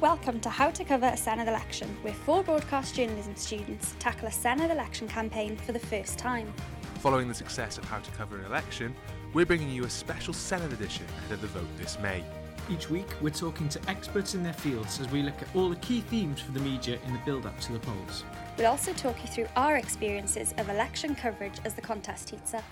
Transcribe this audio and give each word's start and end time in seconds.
Welcome 0.00 0.38
to 0.42 0.48
How 0.48 0.70
to 0.70 0.84
Cover 0.84 1.06
a 1.06 1.16
Senedd 1.16 1.48
Election, 1.48 1.88
where 2.02 2.14
four 2.14 2.44
broadcast 2.44 2.94
journalism 2.94 3.34
students 3.34 3.96
tackle 3.98 4.28
a 4.28 4.30
Senedd 4.30 4.70
election 4.70 5.08
campaign 5.08 5.56
for 5.56 5.72
the 5.72 5.80
first 5.80 6.16
time. 6.16 6.54
Following 7.00 7.26
the 7.26 7.34
success 7.34 7.78
of 7.78 7.84
How 7.84 7.98
to 7.98 8.10
Cover 8.12 8.38
an 8.38 8.44
Election, 8.44 8.94
we're 9.34 9.44
bringing 9.44 9.70
you 9.70 9.86
a 9.86 9.90
special 9.90 10.32
Senedd 10.32 10.72
edition 10.72 11.04
ahead 11.18 11.32
of 11.32 11.40
the 11.40 11.48
vote 11.48 11.66
this 11.78 11.98
May. 11.98 12.22
Each 12.70 12.88
week, 12.88 13.08
we're 13.20 13.30
talking 13.30 13.68
to 13.70 13.80
experts 13.90 14.36
in 14.36 14.44
their 14.44 14.52
fields 14.52 15.00
as 15.00 15.10
we 15.10 15.20
look 15.20 15.42
at 15.42 15.48
all 15.56 15.68
the 15.68 15.76
key 15.76 16.02
themes 16.02 16.40
for 16.40 16.52
the 16.52 16.60
media 16.60 17.00
in 17.04 17.12
the 17.12 17.20
build 17.24 17.44
up 17.44 17.58
to 17.62 17.72
the 17.72 17.80
polls. 17.80 18.22
We'll 18.56 18.68
also 18.68 18.92
talk 18.92 19.20
you 19.20 19.28
through 19.28 19.48
our 19.56 19.78
experiences 19.78 20.54
of 20.58 20.68
election 20.68 21.16
coverage 21.16 21.58
as 21.64 21.74
the 21.74 21.82
contest 21.82 22.30
heats 22.30 22.54
up. 22.54 22.62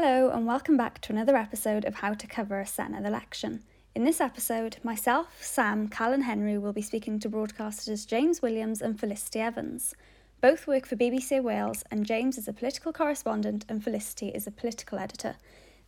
Hello, 0.00 0.30
and 0.30 0.46
welcome 0.46 0.76
back 0.76 1.00
to 1.00 1.12
another 1.12 1.34
episode 1.36 1.84
of 1.84 1.96
How 1.96 2.14
to 2.14 2.26
Cover 2.28 2.60
a 2.60 2.64
Senedd 2.64 3.04
election. 3.04 3.64
In 3.96 4.04
this 4.04 4.20
episode, 4.20 4.76
myself, 4.84 5.42
Sam, 5.42 5.88
Cal, 5.88 6.12
and 6.12 6.22
Henry 6.22 6.56
will 6.56 6.72
be 6.72 6.82
speaking 6.82 7.18
to 7.18 7.28
broadcasters 7.28 8.06
James 8.06 8.40
Williams 8.40 8.80
and 8.80 8.96
Felicity 8.96 9.40
Evans. 9.40 9.96
Both 10.40 10.68
work 10.68 10.86
for 10.86 10.94
BBC 10.94 11.42
Wales, 11.42 11.82
and 11.90 12.06
James 12.06 12.38
is 12.38 12.46
a 12.46 12.52
political 12.52 12.92
correspondent 12.92 13.64
and 13.68 13.82
Felicity 13.82 14.28
is 14.28 14.46
a 14.46 14.52
political 14.52 15.00
editor. 15.00 15.34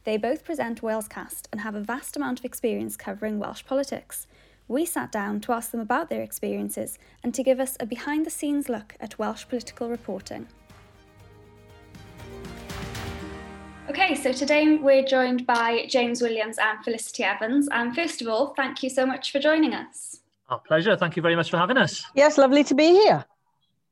They 0.02 0.16
both 0.16 0.44
present 0.44 0.82
Walescast 0.82 1.46
and 1.52 1.60
have 1.60 1.76
a 1.76 1.80
vast 1.80 2.16
amount 2.16 2.40
of 2.40 2.44
experience 2.44 2.96
covering 2.96 3.38
Welsh 3.38 3.64
politics. 3.64 4.26
We 4.66 4.86
sat 4.86 5.12
down 5.12 5.38
to 5.42 5.52
ask 5.52 5.70
them 5.70 5.80
about 5.80 6.10
their 6.10 6.22
experiences 6.22 6.98
and 7.22 7.32
to 7.32 7.44
give 7.44 7.60
us 7.60 7.76
a 7.78 7.86
behind 7.86 8.26
the 8.26 8.30
scenes 8.30 8.68
look 8.68 8.96
at 8.98 9.20
Welsh 9.20 9.46
political 9.46 9.88
reporting. 9.88 10.48
Okay, 13.90 14.14
so 14.14 14.32
today 14.32 14.76
we're 14.76 15.02
joined 15.02 15.48
by 15.48 15.84
James 15.88 16.22
Williams 16.22 16.58
and 16.58 16.78
Felicity 16.84 17.24
Evans. 17.24 17.68
And 17.72 17.92
first 17.92 18.22
of 18.22 18.28
all, 18.28 18.54
thank 18.56 18.84
you 18.84 18.88
so 18.88 19.04
much 19.04 19.32
for 19.32 19.40
joining 19.40 19.74
us. 19.74 20.20
Our 20.48 20.60
pleasure. 20.60 20.96
Thank 20.96 21.16
you 21.16 21.22
very 21.22 21.34
much 21.34 21.50
for 21.50 21.56
having 21.56 21.76
us. 21.76 22.04
Yes, 22.14 22.38
lovely 22.38 22.62
to 22.62 22.74
be 22.76 22.92
here. 22.92 23.24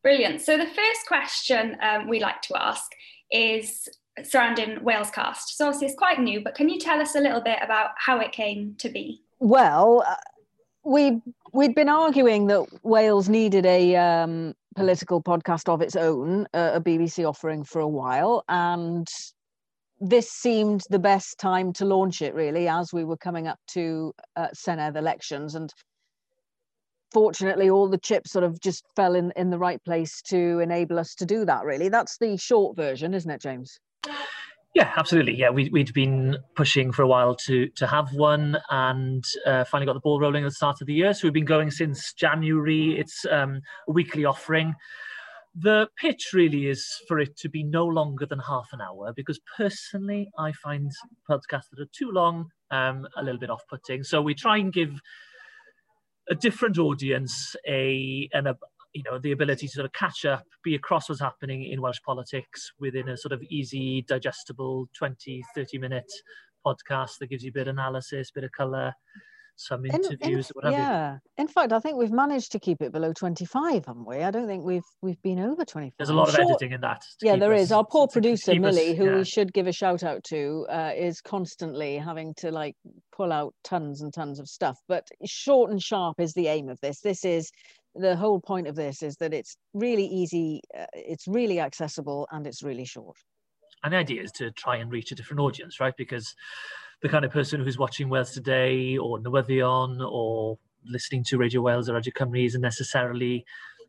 Brilliant. 0.05 0.41
So 0.41 0.57
the 0.57 0.67
first 0.67 1.07
question 1.09 1.77
um, 1.83 2.07
we 2.07 2.21
like 2.21 2.41
to 2.43 2.63
ask 2.63 2.93
is 3.33 3.89
surrounding 4.23 4.77
Walescast. 4.77 5.49
So 5.49 5.67
obviously 5.67 5.89
it's 5.89 5.97
quite 5.97 6.21
new, 6.21 6.45
but 6.45 6.55
can 6.55 6.69
you 6.69 6.79
tell 6.79 7.01
us 7.01 7.17
a 7.17 7.21
little 7.21 7.41
bit 7.41 7.59
about 7.61 7.91
how 7.97 8.21
it 8.21 8.31
came 8.31 8.77
to 8.79 8.89
be? 8.89 9.21
Well, 9.41 10.05
uh, 10.07 10.15
we 10.85 11.21
we'd 11.53 11.75
been 11.75 11.89
arguing 11.89 12.47
that 12.47 12.67
Wales 12.85 13.29
needed 13.29 13.67
a 13.67 13.97
um, 13.97 14.55
political 14.77 15.21
podcast 15.21 15.69
of 15.69 15.83
its 15.83 15.97
own, 15.97 16.47
uh, 16.55 16.71
a 16.75 16.81
BBC 16.81 17.29
offering 17.29 17.65
for 17.65 17.81
a 17.81 17.89
while, 17.89 18.45
and 18.49 19.09
this 20.01 20.31
seemed 20.31 20.85
the 20.91 20.99
best 20.99 21.39
time 21.39 21.73
to 21.75 21.85
launch 21.85 22.23
it 22.23 22.35
really 22.35 22.69
as 22.69 22.93
we 22.93 23.05
were 23.05 23.17
coming 23.17 23.49
up 23.49 23.59
to 23.69 24.13
uh, 24.37 24.49
Senedd 24.55 24.97
elections. 24.97 25.55
And 25.55 25.73
fortunately 27.13 27.71
all 27.71 27.89
the 27.89 27.99
chips 27.99 28.33
sort 28.33 28.45
of 28.45 28.61
just 28.61 28.85
fell 28.95 29.15
in 29.15 29.33
in 29.37 29.51
the 29.51 29.59
right 29.59 29.83
place 29.85 30.23
to 30.23 30.61
enable 30.61 30.99
us 30.99 31.15
to 31.17 31.27
do 31.27 31.45
that 31.45 31.65
really. 31.65 31.89
That's 31.89 32.19
the 32.19 32.37
short 32.37 32.77
version 32.77 33.15
isn't 33.15 33.31
it 33.31 33.41
james? 33.41 33.79
Yeah 34.75 34.93
absolutely. 34.97 35.35
Yeah 35.35 35.51
we, 35.51 35.69
we'd 35.71 35.93
been 35.95 36.37
pushing 36.55 36.93
for 36.93 37.03
a 37.03 37.09
while 37.09 37.35
to 37.47 37.69
to 37.69 37.87
have 37.87 38.13
one 38.13 38.59
and 38.71 39.25
uh, 39.47 39.65
finally 39.65 39.87
got 39.87 39.95
the 39.95 40.01
ball 40.01 40.21
rolling 40.21 40.45
at 40.45 40.49
the 40.49 40.55
start 40.55 40.81
of 40.81 40.87
the 40.87 40.95
year. 40.95 41.15
So 41.15 41.27
we've 41.27 41.33
been 41.33 41.45
going 41.45 41.71
since 41.71 42.13
january. 42.13 42.99
It's 42.99 43.25
um, 43.31 43.63
a 43.89 43.93
weekly 43.93 44.25
offering 44.25 44.75
the 45.61 45.89
pitch 46.01 46.31
really 46.33 46.69
is 46.69 46.87
for 47.09 47.19
it 47.19 47.37
to 47.39 47.49
be 47.49 47.65
no 47.65 47.85
longer 47.85 48.27
than 48.27 48.39
half 48.39 48.69
an 48.73 48.81
hour 48.81 49.13
because 49.15 49.41
personally 49.57 50.31
I 50.39 50.53
find 50.53 50.93
podcasts 51.29 51.71
that 51.71 51.81
are 51.81 51.89
too 51.93 52.11
long 52.13 52.51
um, 52.71 53.09
a 53.17 53.23
little 53.23 53.41
bit 53.41 53.51
off-putting. 53.51 54.05
So 54.05 54.23
we 54.23 54.35
try 54.35 54.59
and 54.59 54.73
give 54.73 55.01
a 56.31 56.35
different 56.35 56.79
audience 56.79 57.57
a 57.67 58.29
and 58.33 58.47
a 58.47 58.57
you 58.95 59.03
know 59.05 59.19
the 59.19 59.33
ability 59.33 59.67
to 59.67 59.73
sort 59.73 59.87
of 59.87 59.93
catch 59.93 60.25
up, 60.25 60.45
be 60.63 60.75
across 60.75 61.09
what's 61.09 61.21
happening 61.21 61.65
in 61.65 61.83
Welsh 61.83 62.01
politics 62.07 62.71
within 62.79 63.09
a 63.09 63.17
sort 63.17 63.33
of 63.33 63.43
easy, 63.51 64.03
digestible 64.07 64.89
20, 64.97 65.43
30 65.55 65.79
minute 65.79 66.11
podcast 66.65 67.19
that 67.19 67.31
gives 67.31 67.43
you 67.43 67.51
a 67.51 67.53
bit 67.53 67.69
of 67.69 67.75
analysis, 67.75 68.31
a 68.31 68.33
bit 68.35 68.45
of 68.45 68.53
colour 68.53 68.95
some 69.59 69.85
interviews, 69.85 70.53
in, 70.63 70.69
in, 70.69 70.73
yeah. 70.73 71.19
In 71.37 71.49
fact, 71.49 71.73
I 71.73 71.81
think 71.81 71.99
we've 71.99 72.13
managed 72.13 72.53
to 72.53 72.61
keep 72.61 72.81
it 72.81 72.93
below 72.93 73.13
25, 73.13 73.87
haven't 73.87 74.07
we? 74.07 74.19
I 74.19 74.31
don't 74.31 74.47
think 74.47 74.65
we've 74.65 74.85
we've 75.03 75.21
been 75.23 75.41
over 75.41 75.65
25. 75.65 75.93
There's 75.99 76.11
a 76.11 76.15
lot 76.15 76.29
of 76.29 76.35
sure, 76.35 76.45
editing 76.45 76.73
in 76.73 76.81
that. 76.83 77.03
Yeah, 77.21 77.37
there 77.37 77.53
us, 77.53 77.63
is. 77.63 77.73
Our 77.73 77.85
poor 77.85 78.07
producer, 78.07 78.55
Millie, 78.55 78.93
us, 78.93 78.97
who 78.97 79.07
yeah. 79.07 79.17
we 79.17 79.25
should 79.25 79.53
give 79.53 79.67
a 79.67 79.73
shout 79.73 80.05
out 80.05 80.23
to, 80.25 80.65
uh, 80.71 80.93
is 80.97 81.21
constantly 81.21 81.99
having 81.99 82.35
to 82.39 82.53
like 82.53 82.77
pull 83.13 83.33
out 83.33 83.53
tons 83.65 84.01
and 84.01 84.15
tons 84.15 84.39
of 84.39 84.49
stuff. 84.49 84.79
But 84.87 85.09
short 85.27 85.73
and 85.73 85.83
sharp 85.83 86.21
is 86.21 86.33
the 86.35 86.47
aim 86.47 86.69
of 86.69 86.79
this. 86.81 87.01
This 87.01 87.25
is 87.25 87.51
the 87.97 88.17
whole 88.17 88.41
point 88.41 88.69
of 88.69 88.77
this 88.77 89.03
is 89.03 89.17
that 89.17 89.35
it's 89.35 89.57
really 89.75 90.07
easy, 90.07 90.61
uh, 90.79 90.87
it's 90.93 91.27
really 91.27 91.59
accessible, 91.59 92.29
and 92.31 92.47
it's 92.47 92.63
really 92.63 92.85
short. 92.85 93.17
And 93.83 93.93
the 93.93 93.99
idea 93.99 94.23
is 94.23 94.33
to 94.33 94.51
try 94.53 94.77
and 94.77 94.91
reach 94.91 95.13
a 95.13 95.15
different 95.15 95.41
audience, 95.41 95.81
right? 95.81 95.95
Because 95.97 96.35
the 97.03 97.09
kind 97.09 97.25
of 97.25 97.31
person 97.31 97.63
who's 97.63 97.79
watching 97.79 98.09
Wales 98.09 98.33
Today 98.33 98.97
or 98.99 99.19
Newyddion 99.19 100.01
or 100.11 100.59
listening 100.85 101.25
to 101.25 101.39
Radio 101.39 101.61
Wales 101.61 101.89
or 101.89 101.95
Radio 101.95 102.13
Cymru 102.13 102.45
isn't 102.45 102.61
necessarily 102.61 103.45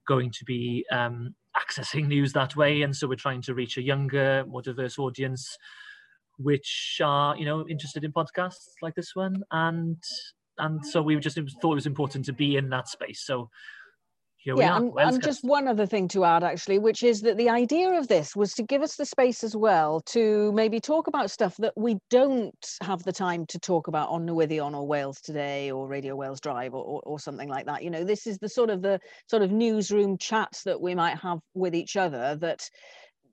going 0.07 0.31
to 0.31 0.45
be 0.45 0.85
um, 0.91 1.35
accessing 1.57 2.07
news 2.07 2.33
that 2.33 2.55
way. 2.55 2.81
And 2.81 2.95
so 2.95 3.07
we're 3.07 3.15
trying 3.15 3.41
to 3.43 3.53
reach 3.53 3.77
a 3.77 3.81
younger, 3.81 4.43
more 4.47 4.61
diverse 4.61 4.99
audience, 4.99 5.57
which 6.37 7.01
are, 7.03 7.35
you 7.35 7.45
know, 7.45 7.67
interested 7.67 8.03
in 8.03 8.11
podcasts 8.11 8.73
like 8.81 8.95
this 8.95 9.15
one. 9.15 9.43
And 9.51 9.97
and 10.57 10.85
so 10.85 11.01
we 11.01 11.17
just 11.19 11.39
thought 11.61 11.71
it 11.71 11.75
was 11.75 11.85
important 11.85 12.25
to 12.25 12.33
be 12.33 12.57
in 12.57 12.69
that 12.69 12.89
space. 12.89 13.21
So 13.21 13.49
here 14.41 14.55
yeah, 14.57 14.77
and, 14.77 14.93
and 14.97 15.21
just 15.21 15.43
one 15.43 15.67
other 15.67 15.85
thing 15.85 16.07
to 16.07 16.23
add, 16.23 16.43
actually, 16.43 16.79
which 16.79 17.03
is 17.03 17.21
that 17.21 17.37
the 17.37 17.49
idea 17.49 17.91
of 17.91 18.07
this 18.07 18.35
was 18.37 18.53
to 18.53 18.63
give 18.63 18.81
us 18.81 18.95
the 18.95 19.05
space 19.05 19.43
as 19.43 19.55
well 19.55 19.99
to 20.01 20.51
maybe 20.53 20.79
talk 20.79 21.07
about 21.07 21.29
stuff 21.29 21.57
that 21.57 21.73
we 21.75 21.97
don't 22.09 22.77
have 22.81 23.03
the 23.03 23.11
time 23.11 23.45
to 23.47 23.59
talk 23.59 23.87
about 23.87 24.07
on 24.09 24.25
Newyddion 24.25 24.73
or 24.73 24.87
Wales 24.87 25.19
Today 25.19 25.71
or 25.71 25.89
Radio 25.89 26.15
Wales 26.15 26.39
Drive 26.39 26.73
or, 26.73 26.83
or, 26.83 27.01
or 27.05 27.19
something 27.19 27.49
like 27.49 27.65
that. 27.65 27.83
You 27.83 27.89
know, 27.89 28.05
this 28.05 28.25
is 28.25 28.37
the 28.37 28.47
sort 28.47 28.69
of 28.69 28.81
the 28.81 28.99
sort 29.27 29.43
of 29.43 29.51
newsroom 29.51 30.17
chats 30.17 30.63
that 30.63 30.79
we 30.79 30.95
might 30.95 31.17
have 31.17 31.39
with 31.53 31.75
each 31.75 31.97
other 31.97 32.37
that 32.37 32.69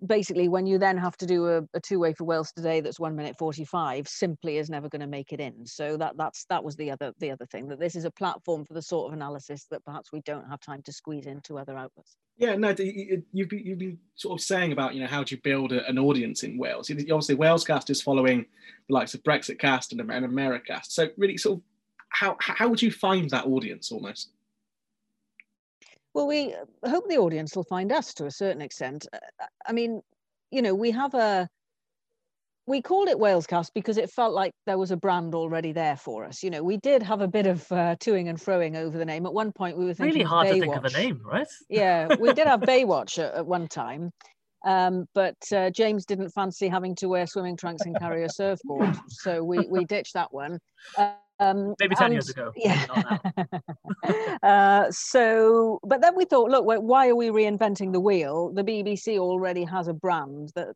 basically 0.07 0.49
when 0.49 0.67
you 0.67 0.79
then 0.79 0.97
have 0.97 1.17
to 1.19 1.27
do 1.27 1.49
a, 1.49 1.63
a 1.75 1.81
two-way 1.81 2.13
for 2.13 2.25
Wales 2.25 2.53
today 2.53 2.81
that's 2.81 3.01
one 3.01 3.15
minute 3.15 3.37
45 3.39 4.09
simply 4.09 4.59
is 4.59 4.71
never 4.71 4.89
going 4.89 5.01
to 5.01 5.07
make 5.07 5.33
it 5.33 5.41
in. 5.41 5.67
So 5.67 5.97
that 5.97 6.17
that's 6.17 6.45
that 6.51 6.63
was 6.63 6.77
the 6.77 6.91
other 6.91 7.13
the 7.19 7.31
other 7.31 7.47
thing 7.47 7.69
that 7.69 7.81
this 7.81 7.95
is 7.97 8.05
a 8.05 8.11
platform 8.11 8.65
for 8.65 8.75
the 8.75 8.83
sort 8.83 9.09
of 9.09 9.15
analysis 9.15 9.67
that 9.71 9.85
perhaps 9.85 10.13
we 10.13 10.21
don't 10.23 10.49
have 10.49 10.61
time 10.61 10.83
to 10.83 10.93
squeeze 10.93 11.27
into 11.27 11.59
other 11.59 11.77
outlets. 11.77 12.17
Yeah 12.37 12.57
no 12.57 12.75
you've 12.79 13.49
been, 13.49 13.67
you've 13.67 13.79
been 13.79 13.99
sort 14.15 14.39
of 14.39 14.45
saying 14.45 14.73
about 14.73 14.95
you 14.95 15.01
know 15.01 15.07
how 15.07 15.25
do 15.25 15.35
you 15.35 15.41
build 15.43 15.73
a, 15.73 15.87
an 15.87 15.99
audience 15.99 16.43
in 16.43 16.59
wales? 16.59 16.91
Obviously 16.91 17.37
walescast 17.37 17.91
is 17.91 18.03
following 18.03 18.47
the 18.89 18.95
likes 18.95 19.15
of 19.15 19.23
Brexitcast 19.23 19.93
and, 19.93 20.01
americast. 20.01 20.87
So 20.87 21.09
really 21.17 21.37
sort 21.37 21.59
of 21.59 21.63
how 22.09 22.37
how 22.41 22.69
would 22.69 22.81
you 22.81 22.91
find 22.91 23.29
that 23.31 23.47
audience 23.47 23.93
almost 23.93 24.31
well, 26.17 26.27
we 26.27 26.55
hope 26.87 27.07
the 27.11 27.19
audience 27.19 27.55
will 27.55 27.65
find 27.65 27.93
us 27.93 28.15
to 28.15 28.25
a 28.25 28.31
certain 28.31 28.63
extent. 28.63 29.07
Uh, 29.13 29.19
uh, 29.39 29.47
I 29.67 29.73
mean, 29.73 30.01
you 30.51 30.63
know, 30.63 30.75
we 30.75 30.91
have 30.93 31.13
a 31.13 31.47
we 32.67 32.81
called 32.81 33.09
it 33.09 33.19
Walescast 33.19 33.73
because 33.75 33.99
it 33.99 34.11
felt 34.11 34.33
like 34.33 34.53
there 34.65 34.79
was 34.79 34.91
a 34.91 34.97
brand 34.97 35.35
already 35.35 35.73
there 35.73 35.97
for 35.97 36.25
us. 36.25 36.43
You 36.43 36.49
know, 36.49 36.63
we 36.63 36.79
did 36.79 37.03
have 37.03 37.21
a 37.21 37.29
bit 37.29 37.47
of 37.47 37.71
uh, 37.71 37.97
toing 37.97 38.31
and 38.31 38.39
froing 38.39 38.77
over 38.77 38.97
the 38.97 39.05
name. 39.05 39.27
At 39.27 39.35
one 39.35 39.53
point, 39.53 39.77
we 39.77 39.85
were 39.85 39.93
thinking 39.93 40.15
really 40.15 40.25
hard 40.25 40.47
Baywatch. 40.47 40.55
to 40.55 40.61
think 40.61 40.77
of 40.77 40.85
a 40.87 40.91
name, 40.91 41.21
right? 41.23 41.47
yeah, 41.69 42.09
we 42.19 42.33
did 42.33 42.47
have 42.47 42.61
Baywatch 42.73 43.19
at, 43.23 43.35
at 43.35 43.47
one 43.47 43.69
time, 43.69 44.11
um, 44.65 45.05
but 45.15 45.37
uh, 45.55 45.69
James 45.69 46.07
didn't 46.07 46.31
fancy 46.31 46.67
having 46.67 46.95
to 46.97 47.09
wear 47.09 47.27
swimming 47.27 47.59
trunks 47.59 47.83
and 47.83 47.99
carry 47.99 48.25
a 48.25 48.31
surfboard, 48.31 48.97
so 49.09 49.45
we 49.45 49.67
we 49.69 49.85
ditched 49.85 50.15
that 50.15 50.33
one. 50.33 50.59
Uh, 50.97 51.13
um, 51.39 51.75
Maybe 51.81 51.95
10 51.95 52.05
and, 52.07 52.15
years 52.15 52.31
ago. 52.31 52.53
Yeah. 52.57 52.87
uh, 54.43 54.91
so, 54.91 55.79
but 55.83 56.01
then 56.01 56.17
we 56.17 56.25
thought, 56.25 56.51
look, 56.51 56.65
why 56.65 57.09
are 57.09 57.17
we 57.17 57.29
reinventing 57.29 57.93
the 57.93 58.01
wheel? 58.01 58.53
The 58.53 58.65
BBC 58.65 59.19
already 59.19 59.65
has 59.65 59.89
a 59.89 59.95
brand 59.95 60.53
that, 60.55 60.69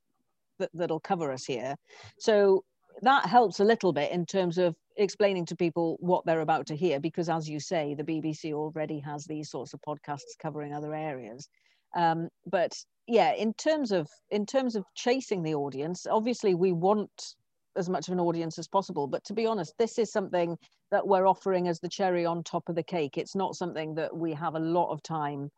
that 0.58 0.70
that'll 0.74 1.00
cover 1.00 1.32
us 1.32 1.44
here. 1.44 1.74
So 2.18 2.64
that 3.02 3.26
helps 3.26 3.60
a 3.60 3.64
little 3.64 3.92
bit 3.92 4.12
in 4.12 4.26
terms 4.26 4.58
of 4.58 4.76
explaining 4.96 5.46
to 5.46 5.56
people 5.56 5.96
what 6.00 6.24
they're 6.26 6.40
about 6.40 6.66
to 6.66 6.76
hear, 6.76 7.00
because 7.00 7.28
as 7.28 7.48
you 7.48 7.58
say, 7.58 7.94
the 7.94 8.04
BBC 8.04 8.52
already 8.52 8.98
has 9.00 9.24
these 9.24 9.50
sorts 9.50 9.72
of 9.72 9.80
podcasts 9.80 10.36
covering 10.38 10.74
other 10.74 10.94
areas. 10.94 11.48
Um, 11.96 12.28
but 12.46 12.72
yeah, 13.06 13.32
in 13.32 13.54
terms 13.54 13.90
of 13.90 14.08
in 14.30 14.46
terms 14.46 14.76
of 14.76 14.84
chasing 14.94 15.42
the 15.42 15.54
audience, 15.54 16.06
obviously 16.08 16.54
we 16.54 16.72
want 16.72 17.34
as 17.76 17.88
much 17.88 18.08
of 18.08 18.12
an 18.12 18.20
audience 18.20 18.58
as 18.58 18.68
possible. 18.68 19.06
But 19.06 19.24
to 19.24 19.32
be 19.32 19.46
honest, 19.46 19.74
this 19.78 19.98
is 19.98 20.12
something 20.12 20.56
that 20.90 21.06
we're 21.06 21.26
offering 21.26 21.68
as 21.68 21.80
the 21.80 21.88
cherry 21.88 22.26
on 22.26 22.42
top 22.42 22.68
of 22.68 22.74
the 22.74 22.82
cake. 22.82 23.16
It's 23.16 23.36
not 23.36 23.54
something 23.54 23.94
that 23.94 24.16
we 24.16 24.32
have 24.34 24.54
a 24.54 24.60
lot 24.60 24.90
of 24.90 25.02
time 25.02 25.50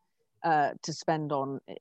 uh, 0.45 0.71
to 0.83 0.93
spend 0.93 1.33
on 1.33 1.61
eh, 1.69 1.75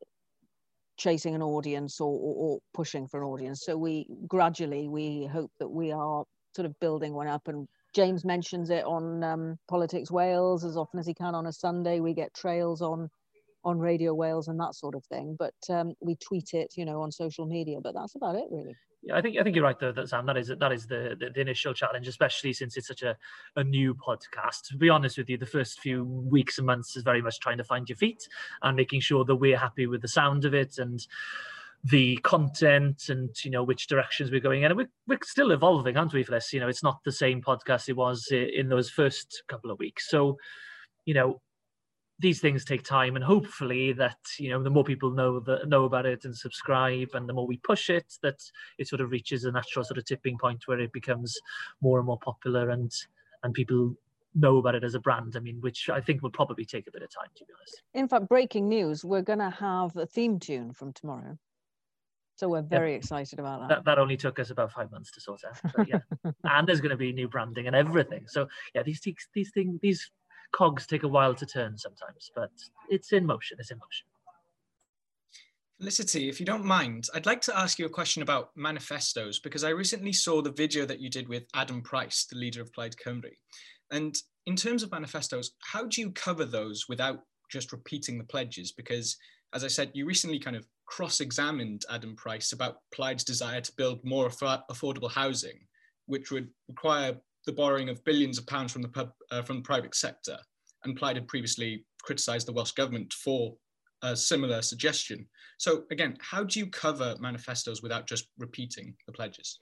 chasing 0.97 1.35
an 1.35 1.41
audience 1.41 1.99
or, 1.99 2.11
or, 2.11 2.35
or, 2.35 2.59
pushing 2.73 3.07
for 3.07 3.21
an 3.21 3.27
audience. 3.27 3.63
So 3.65 3.75
we 3.75 4.05
gradually 4.27 4.87
we 4.87 5.25
hope 5.25 5.51
that 5.59 5.69
we 5.69 5.91
are 5.91 6.23
sort 6.55 6.65
of 6.65 6.79
building 6.79 7.13
one 7.13 7.27
up. 7.27 7.47
And 7.47 7.67
James 7.95 8.23
mentions 8.23 8.69
it 8.69 8.85
on 8.85 9.23
um, 9.23 9.57
Politics 9.67 10.11
Wales 10.11 10.63
as 10.63 10.77
often 10.77 10.99
as 10.99 11.07
he 11.07 11.13
can 11.13 11.33
on 11.33 11.47
a 11.47 11.53
Sunday. 11.53 11.99
We 11.99 12.13
get 12.13 12.33
trails 12.33 12.81
on 12.81 13.09
on 13.63 13.79
Radio 13.79 14.13
Wales 14.13 14.47
and 14.47 14.59
that 14.59 14.75
sort 14.75 14.95
of 14.95 15.03
thing. 15.05 15.35
But 15.37 15.53
um, 15.69 15.93
we 16.01 16.15
tweet 16.15 16.53
it, 16.53 16.73
you 16.77 16.85
know, 16.85 17.01
on 17.01 17.11
social 17.11 17.45
media. 17.45 17.79
But 17.81 17.95
that's 17.95 18.15
about 18.15 18.35
it, 18.35 18.45
really. 18.51 18.75
Yeah, 19.03 19.17
I 19.17 19.21
think 19.21 19.37
I 19.37 19.43
think 19.43 19.55
you're 19.55 19.65
right 19.65 19.79
though, 19.79 19.91
that 19.91 20.09
Sam. 20.09 20.27
That 20.27 20.37
is 20.37 20.51
that 20.59 20.71
is 20.71 20.85
the, 20.85 21.17
the, 21.19 21.31
the 21.33 21.41
initial 21.41 21.73
challenge, 21.73 22.07
especially 22.07 22.53
since 22.53 22.77
it's 22.77 22.87
such 22.87 23.01
a, 23.01 23.17
a 23.55 23.63
new 23.63 23.95
podcast. 23.95 24.67
To 24.69 24.77
be 24.77 24.89
honest 24.89 25.17
with 25.17 25.27
you, 25.27 25.37
the 25.37 25.45
first 25.45 25.79
few 25.79 26.03
weeks 26.03 26.59
and 26.59 26.67
months 26.67 26.95
is 26.95 27.03
very 27.03 27.21
much 27.21 27.39
trying 27.39 27.57
to 27.57 27.63
find 27.63 27.89
your 27.89 27.95
feet 27.95 28.27
and 28.61 28.77
making 28.77 29.01
sure 29.01 29.25
that 29.25 29.35
we're 29.35 29.57
happy 29.57 29.87
with 29.87 30.03
the 30.03 30.07
sound 30.07 30.45
of 30.45 30.53
it 30.53 30.77
and 30.77 31.05
the 31.83 32.17
content 32.17 33.09
and 33.09 33.43
you 33.43 33.49
know 33.49 33.63
which 33.63 33.87
directions 33.87 34.29
we're 34.29 34.39
going 34.39 34.61
in. 34.61 34.71
And 34.71 34.77
we're, 34.77 34.91
we're 35.07 35.17
still 35.23 35.49
evolving, 35.49 35.97
aren't 35.97 36.13
we, 36.13 36.21
this? 36.21 36.53
You 36.53 36.59
know, 36.59 36.67
it's 36.67 36.83
not 36.83 36.99
the 37.03 37.11
same 37.11 37.41
podcast 37.41 37.89
it 37.89 37.97
was 37.97 38.27
in 38.31 38.69
those 38.69 38.91
first 38.91 39.41
couple 39.47 39.71
of 39.71 39.79
weeks. 39.79 40.09
So, 40.09 40.37
you 41.05 41.15
know, 41.15 41.41
these 42.21 42.39
things 42.39 42.63
take 42.63 42.83
time 42.83 43.15
and 43.15 43.25
hopefully 43.25 43.91
that 43.93 44.17
you 44.37 44.49
know 44.49 44.61
the 44.61 44.69
more 44.69 44.83
people 44.83 45.09
know 45.09 45.39
that 45.39 45.67
know 45.67 45.85
about 45.85 46.05
it 46.05 46.23
and 46.23 46.35
subscribe 46.35 47.09
and 47.15 47.27
the 47.27 47.33
more 47.33 47.47
we 47.47 47.57
push 47.57 47.89
it 47.89 48.13
that 48.21 48.39
it 48.77 48.87
sort 48.87 49.01
of 49.01 49.09
reaches 49.09 49.43
a 49.43 49.51
natural 49.51 49.83
sort 49.83 49.97
of 49.97 50.05
tipping 50.05 50.37
point 50.37 50.61
where 50.67 50.79
it 50.79 50.93
becomes 50.93 51.37
more 51.81 51.97
and 51.97 52.05
more 52.05 52.19
popular 52.19 52.69
and 52.69 52.91
and 53.43 53.53
people 53.53 53.95
know 54.35 54.57
about 54.57 54.75
it 54.75 54.83
as 54.83 54.93
a 54.93 54.99
brand 54.99 55.35
i 55.35 55.39
mean 55.39 55.59
which 55.61 55.89
i 55.89 55.99
think 55.99 56.21
will 56.21 56.29
probably 56.31 56.63
take 56.63 56.87
a 56.87 56.91
bit 56.91 57.01
of 57.01 57.09
time 57.09 57.27
to 57.35 57.43
be 57.43 57.53
honest 57.57 57.81
in 57.93 58.07
fact 58.07 58.29
breaking 58.29 58.69
news 58.69 59.03
we're 59.03 59.21
going 59.21 59.39
to 59.39 59.49
have 59.49 59.95
a 59.97 60.05
theme 60.05 60.39
tune 60.39 60.71
from 60.71 60.93
tomorrow 60.93 61.37
so 62.35 62.49
we're 62.49 62.63
very 62.63 62.95
excited 62.95 63.37
about 63.37 63.59
that. 63.59 63.69
that. 63.69 63.85
that. 63.85 63.99
only 63.99 64.17
took 64.17 64.39
us 64.39 64.49
about 64.49 64.71
five 64.71 64.91
months 64.91 65.11
to 65.11 65.21
sort 65.21 65.41
out. 65.43 65.87
Yeah, 65.87 65.99
and 66.43 66.67
there's 66.67 66.81
going 66.81 66.89
to 66.89 66.97
be 66.97 67.13
new 67.13 67.27
branding 67.27 67.67
and 67.67 67.75
everything. 67.75 68.23
So 68.25 68.47
yeah, 68.73 68.81
these 68.81 68.99
these 69.01 69.27
these 69.35 69.51
things 69.51 69.79
these 69.79 70.09
cogs 70.51 70.85
take 70.85 71.03
a 71.03 71.07
while 71.07 71.33
to 71.35 71.45
turn 71.45 71.77
sometimes, 71.77 72.31
but 72.35 72.51
it's 72.89 73.13
in 73.13 73.25
motion. 73.25 73.57
It's 73.59 73.71
in 73.71 73.77
motion. 73.77 74.07
Felicity, 75.79 76.29
if 76.29 76.39
you 76.39 76.45
don't 76.45 76.63
mind, 76.63 77.07
I'd 77.15 77.25
like 77.25 77.41
to 77.41 77.57
ask 77.57 77.79
you 77.79 77.87
a 77.87 77.89
question 77.89 78.21
about 78.21 78.51
manifestos 78.55 79.39
because 79.39 79.63
I 79.63 79.69
recently 79.69 80.13
saw 80.13 80.41
the 80.41 80.51
video 80.51 80.85
that 80.85 80.99
you 80.99 81.09
did 81.09 81.27
with 81.27 81.43
Adam 81.55 81.81
Price, 81.81 82.25
the 82.29 82.37
leader 82.37 82.61
of 82.61 82.71
Plaid 82.71 82.95
Cymru. 83.03 83.31
And 83.89 84.15
in 84.45 84.55
terms 84.55 84.83
of 84.83 84.91
manifestos, 84.91 85.51
how 85.59 85.87
do 85.87 85.99
you 85.99 86.11
cover 86.11 86.45
those 86.45 86.85
without 86.87 87.21
just 87.51 87.71
repeating 87.71 88.17
the 88.19 88.23
pledges? 88.23 88.71
Because, 88.71 89.17
as 89.53 89.63
I 89.63 89.67
said, 89.69 89.89
you 89.93 90.05
recently 90.05 90.37
kind 90.37 90.55
of 90.55 90.67
cross 90.85 91.19
examined 91.19 91.83
Adam 91.89 92.15
Price 92.15 92.51
about 92.51 92.77
Plaid's 92.93 93.23
desire 93.23 93.61
to 93.61 93.75
build 93.75 94.05
more 94.05 94.29
affordable 94.29 95.11
housing, 95.11 95.59
which 96.05 96.29
would 96.29 96.49
require 96.67 97.17
the 97.45 97.51
borrowing 97.51 97.89
of 97.89 98.03
billions 98.03 98.37
of 98.37 98.45
pounds 98.47 98.71
from 98.71 98.81
the, 98.81 98.87
pub, 98.87 99.11
uh, 99.31 99.41
from 99.41 99.57
the 99.57 99.63
private 99.63 99.95
sector. 99.95 100.37
And 100.83 100.95
Plaid 100.95 101.15
had 101.15 101.27
previously 101.27 101.85
criticised 102.03 102.47
the 102.47 102.53
Welsh 102.53 102.71
government 102.71 103.13
for 103.13 103.55
a 104.03 104.15
similar 104.15 104.61
suggestion. 104.61 105.27
So 105.57 105.83
again, 105.91 106.17
how 106.19 106.43
do 106.43 106.59
you 106.59 106.67
cover 106.67 107.15
manifestos 107.19 107.81
without 107.83 108.07
just 108.07 108.27
repeating 108.37 108.95
the 109.05 109.13
pledges? 109.13 109.59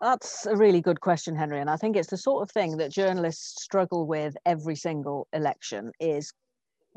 That's 0.00 0.46
a 0.46 0.56
really 0.56 0.80
good 0.80 1.00
question, 1.00 1.36
Henry. 1.36 1.60
And 1.60 1.70
I 1.70 1.76
think 1.76 1.96
it's 1.96 2.10
the 2.10 2.16
sort 2.16 2.42
of 2.42 2.50
thing 2.50 2.76
that 2.78 2.90
journalists 2.90 3.62
struggle 3.62 4.06
with 4.06 4.36
every 4.46 4.74
single 4.74 5.28
election 5.32 5.92
is 6.00 6.32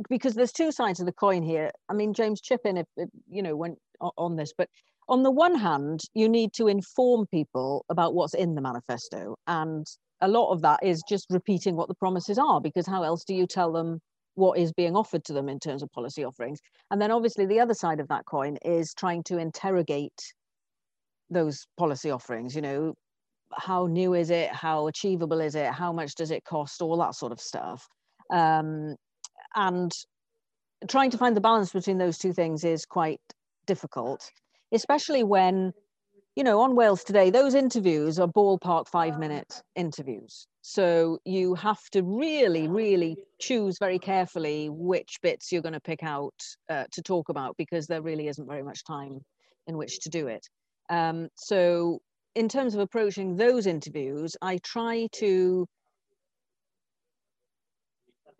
because 0.10 0.34
there's 0.34 0.52
two 0.52 0.72
sides 0.72 1.00
of 1.00 1.06
the 1.06 1.14
coin 1.14 1.44
here. 1.44 1.72
I 1.88 1.94
mean, 1.94 2.14
James 2.14 2.42
Chippin, 2.42 2.78
if, 2.78 2.88
if 2.98 3.10
you 3.28 3.44
know, 3.44 3.56
went 3.56 3.78
on 4.18 4.36
this, 4.36 4.54
but 4.58 4.70
on 5.08 5.22
the 5.22 5.32
one 5.32 5.56
hand, 5.56 6.02
you 6.16 6.28
need 6.28 6.54
to 6.54 6.68
inform 6.68 7.28
people 7.28 7.86
about 7.90 8.16
what's 8.16 8.34
in 8.34 8.56
the 8.56 8.62
manifesto. 8.62 9.36
And 9.46 9.86
a 10.22 10.28
lot 10.28 10.52
of 10.52 10.62
that 10.62 10.80
is 10.84 11.04
just 11.08 11.28
repeating 11.30 11.76
what 11.76 11.88
the 11.88 11.96
promises 11.96 12.38
are, 12.38 12.62
because 12.62 12.88
how 12.88 13.04
else 13.04 13.24
do 13.24 13.34
you 13.34 13.48
tell 13.48 13.72
them 13.72 14.00
what 14.36 14.58
is 14.58 14.74
being 14.74 14.96
offered 14.96 15.24
to 15.26 15.34
them 15.34 15.50
in 15.50 15.60
terms 15.60 15.84
of 15.84 15.92
policy 15.92 16.24
offerings? 16.24 16.60
And 16.92 17.02
then 17.02 17.12
obviously 17.12 17.46
the 17.46 17.60
other 17.60 17.74
side 17.74 18.00
of 18.00 18.08
that 18.10 18.26
coin 18.26 18.58
is 18.64 18.94
trying 18.94 19.24
to 19.24 19.38
interrogate 19.38 20.34
those 21.30 21.66
policy 21.78 22.12
offerings, 22.12 22.56
you 22.56 22.62
know, 22.62 22.94
how 23.54 23.88
new 23.88 24.14
is 24.14 24.30
it? 24.30 24.50
How 24.50 24.88
achievable 24.88 25.40
is 25.40 25.56
it? 25.56 25.72
How 25.72 25.94
much 25.94 26.16
does 26.16 26.32
it 26.32 26.44
cost? 26.44 26.82
All 26.82 26.98
that 26.98 27.16
sort 27.16 27.32
of 27.32 27.40
stuff. 27.40 27.88
Um, 28.32 28.96
and 29.56 29.92
trying 30.88 31.12
to 31.12 31.18
find 31.18 31.36
the 31.36 31.42
balance 31.42 31.72
between 31.72 31.98
those 31.98 32.18
two 32.18 32.34
things 32.34 32.64
is 32.64 32.86
quite 32.86 33.22
difficult, 33.66 34.30
especially 34.72 35.24
when 35.24 35.72
you 36.36 36.44
know, 36.44 36.60
on 36.60 36.76
Wales 36.76 37.04
Today, 37.04 37.30
those 37.30 37.56
interviews 37.56 38.20
are 38.20 38.28
ballpark 38.28 38.90
five 38.90 39.18
minute 39.18 39.62
interviews. 39.76 40.48
So 40.62 41.20
you 41.24 41.56
have 41.56 41.82
to 41.92 42.04
really, 42.04 42.68
really 42.68 43.18
choose 43.40 43.78
very 43.80 44.00
carefully 44.00 44.70
which 44.70 45.18
bits 45.22 45.52
you're 45.52 45.62
going 45.62 45.74
to 45.74 45.80
pick 45.80 46.04
out 46.04 46.34
uh, 46.70 46.86
to 46.92 47.02
talk 47.02 47.30
about 47.30 47.56
because 47.58 47.88
there 47.88 48.02
really 48.02 48.28
isn't 48.28 48.48
very 48.48 48.64
much 48.64 48.84
time 48.84 49.22
in 49.68 49.78
which 49.78 50.00
to 50.02 50.10
do 50.10 50.28
it. 50.28 50.46
Um, 50.90 51.30
so, 51.36 52.00
in 52.36 52.50
terms 52.50 52.74
of 52.76 52.82
approaching 52.82 53.38
those 53.38 53.66
interviews, 53.66 54.36
I 54.42 54.58
try 54.58 55.08
to 55.14 55.66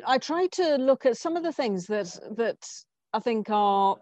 I 0.06 0.18
try 0.18 0.48
to 0.48 0.76
look 0.76 1.06
at 1.06 1.18
some 1.18 1.38
of 1.38 1.44
the 1.44 1.54
things 1.54 1.86
that 1.88 2.20
that 2.36 2.58
I 3.14 3.20
think 3.20 3.50
are 3.50 3.96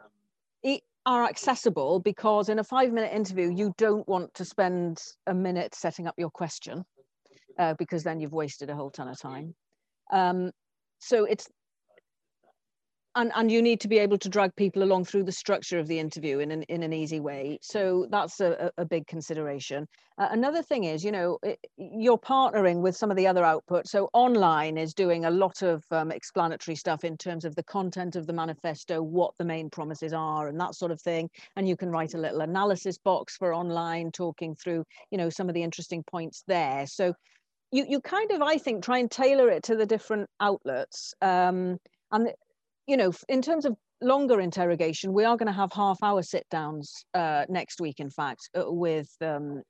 are 1.05 1.23
accessible 1.25 1.99
because 1.99 2.49
in 2.49 2.59
a 2.59 2.63
five 2.63 2.91
minute 2.91 3.13
interview, 3.13 3.51
you 3.53 3.73
don't 3.77 4.07
want 4.07 4.33
to 4.35 4.45
spend 4.45 5.01
a 5.27 5.33
minute 5.33 5.75
setting 5.75 6.07
up 6.07 6.15
your 6.17 6.29
question 6.29 6.83
uh, 7.59 7.73
because 7.77 8.03
then 8.03 8.19
you've 8.19 8.33
wasted 8.33 8.69
a 8.69 8.75
whole 8.75 8.91
ton 8.91 9.07
of 9.07 9.19
time. 9.19 9.53
Um, 10.11 10.51
so 10.99 11.25
it's 11.25 11.49
and 13.15 13.31
and 13.35 13.51
you 13.51 13.61
need 13.61 13.79
to 13.81 13.87
be 13.87 13.99
able 13.99 14.17
to 14.17 14.29
drag 14.29 14.55
people 14.55 14.83
along 14.83 15.05
through 15.05 15.23
the 15.23 15.31
structure 15.31 15.77
of 15.79 15.87
the 15.87 15.99
interview 15.99 16.39
in 16.39 16.51
an 16.51 16.63
in 16.63 16.83
an 16.83 16.93
easy 16.93 17.19
way. 17.19 17.59
So 17.61 18.07
that's 18.09 18.39
a, 18.39 18.71
a 18.77 18.85
big 18.85 19.07
consideration. 19.07 19.87
Uh, 20.17 20.29
another 20.31 20.61
thing 20.63 20.85
is 20.85 21.03
you 21.03 21.11
know 21.11 21.37
it, 21.43 21.59
you're 21.77 22.17
partnering 22.17 22.81
with 22.81 22.95
some 22.95 23.11
of 23.11 23.17
the 23.17 23.27
other 23.27 23.43
output. 23.43 23.87
So 23.87 24.09
online 24.13 24.77
is 24.77 24.93
doing 24.93 25.25
a 25.25 25.31
lot 25.31 25.61
of 25.61 25.83
um, 25.91 26.11
explanatory 26.11 26.75
stuff 26.75 27.03
in 27.03 27.17
terms 27.17 27.45
of 27.45 27.55
the 27.55 27.63
content 27.63 28.15
of 28.15 28.25
the 28.25 28.33
manifesto 28.33 29.01
what 29.01 29.33
the 29.37 29.45
main 29.45 29.69
promises 29.69 30.13
are 30.13 30.47
and 30.47 30.59
that 30.59 30.75
sort 30.75 30.91
of 30.91 31.01
thing. 31.01 31.29
And 31.55 31.67
you 31.67 31.77
can 31.77 31.89
write 31.89 32.15
a 32.15 32.19
little 32.19 32.41
analysis 32.41 32.97
box 32.97 33.37
for 33.37 33.53
online 33.53 34.11
talking 34.11 34.55
through 34.55 34.85
you 35.11 35.17
know 35.17 35.29
some 35.29 35.49
of 35.49 35.55
the 35.55 35.63
interesting 35.63 36.03
points 36.03 36.43
there. 36.47 36.87
So 36.87 37.13
you, 37.71 37.85
you 37.89 38.01
kind 38.01 38.31
of 38.31 38.41
i 38.41 38.57
think 38.57 38.83
try 38.83 38.99
and 38.99 39.09
tailor 39.09 39.49
it 39.49 39.63
to 39.63 39.75
the 39.75 39.85
different 39.85 40.29
outlets. 40.39 41.13
Um, 41.21 41.77
and 42.11 42.31
you 42.87 42.97
know, 42.97 43.11
in 43.29 43.41
terms 43.41 43.65
of 43.65 43.75
longer 44.01 44.41
interrogation, 44.41 45.13
we 45.13 45.23
are 45.23 45.37
going 45.37 45.47
to 45.47 45.53
have 45.53 45.71
half 45.71 46.01
hour 46.03 46.21
sit 46.21 46.45
downs 46.49 47.05
uh, 47.13 47.45
next 47.49 47.79
week, 47.79 47.99
in 47.99 48.09
fact, 48.09 48.49
uh, 48.57 48.63
with 48.71 49.09
um, 49.21 49.61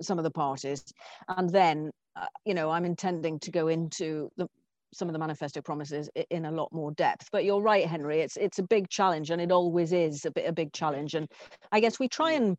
some 0.00 0.18
of 0.18 0.24
the 0.24 0.30
parties. 0.30 0.84
And 1.28 1.50
then, 1.50 1.90
uh, 2.16 2.26
you 2.44 2.54
know, 2.54 2.70
I'm 2.70 2.84
intending 2.84 3.38
to 3.40 3.50
go 3.50 3.68
into 3.68 4.30
the, 4.36 4.48
some 4.92 5.08
of 5.08 5.12
the 5.12 5.18
manifesto 5.18 5.60
promises 5.60 6.08
in 6.30 6.44
a 6.46 6.52
lot 6.52 6.72
more 6.72 6.92
depth. 6.92 7.28
But 7.32 7.44
you're 7.44 7.60
right, 7.60 7.86
Henry, 7.86 8.20
it's, 8.20 8.36
it's 8.36 8.58
a 8.58 8.62
big 8.62 8.88
challenge 8.88 9.30
and 9.30 9.40
it 9.40 9.52
always 9.52 9.92
is 9.92 10.24
a 10.24 10.30
bit 10.30 10.46
a 10.46 10.52
big 10.52 10.72
challenge. 10.72 11.14
And 11.14 11.28
I 11.72 11.80
guess 11.80 11.98
we 11.98 12.08
try 12.08 12.32
and 12.32 12.56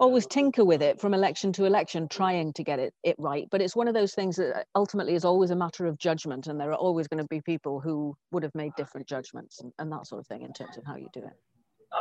always 0.00 0.26
tinker 0.26 0.64
with 0.64 0.82
it 0.82 1.00
from 1.00 1.14
election 1.14 1.52
to 1.54 1.64
election, 1.64 2.08
trying 2.08 2.52
to 2.52 2.62
get 2.62 2.78
it, 2.78 2.94
it 3.02 3.16
right. 3.18 3.48
But 3.50 3.60
it's 3.60 3.76
one 3.76 3.88
of 3.88 3.94
those 3.94 4.14
things 4.14 4.36
that 4.36 4.56
uh, 4.56 4.62
ultimately 4.74 5.14
is 5.14 5.24
always 5.24 5.50
a 5.50 5.56
matter 5.56 5.86
of 5.86 5.98
judgment. 5.98 6.46
And 6.46 6.60
there 6.60 6.70
are 6.70 6.76
always 6.76 7.08
going 7.08 7.22
to 7.22 7.28
be 7.28 7.40
people 7.40 7.80
who 7.80 8.16
would 8.30 8.42
have 8.42 8.54
made 8.54 8.72
different 8.76 9.08
judgments 9.08 9.60
and, 9.60 9.72
and 9.78 9.90
that 9.92 10.06
sort 10.06 10.20
of 10.20 10.26
thing 10.26 10.42
in 10.42 10.52
terms 10.52 10.76
of 10.76 10.84
how 10.84 10.96
you 10.96 11.08
do 11.12 11.20
it. 11.20 11.32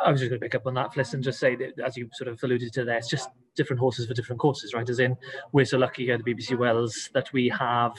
I 0.06 0.12
was 0.12 0.20
just 0.20 0.30
going 0.30 0.40
to 0.40 0.46
pick 0.46 0.56
up 0.56 0.68
on 0.68 0.74
that, 0.74 0.94
Fliss, 0.94 1.14
and 1.14 1.24
just 1.24 1.40
say 1.40 1.56
that, 1.56 1.80
as 1.84 1.96
you 1.96 2.10
sort 2.14 2.28
of 2.28 2.44
alluded 2.44 2.74
to 2.74 2.84
there, 2.84 2.98
it's 2.98 3.10
just 3.10 3.30
different 3.56 3.80
horses 3.80 4.06
for 4.06 4.14
different 4.14 4.42
courses, 4.42 4.74
right? 4.74 4.88
As 4.88 5.00
in, 5.00 5.16
we're 5.54 5.66
so 5.66 5.78
lucky 5.78 6.06
here 6.06 6.16
at 6.16 6.26
BBC 6.26 6.58
Wales 6.58 7.10
that 7.14 7.32
we 7.32 7.48
have 7.58 7.94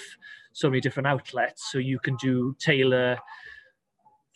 so 0.52 0.68
many 0.68 0.82
different 0.82 1.06
outlets, 1.06 1.72
so 1.72 1.78
you 1.78 1.98
can 1.98 2.16
do 2.16 2.54
tailor 2.58 3.18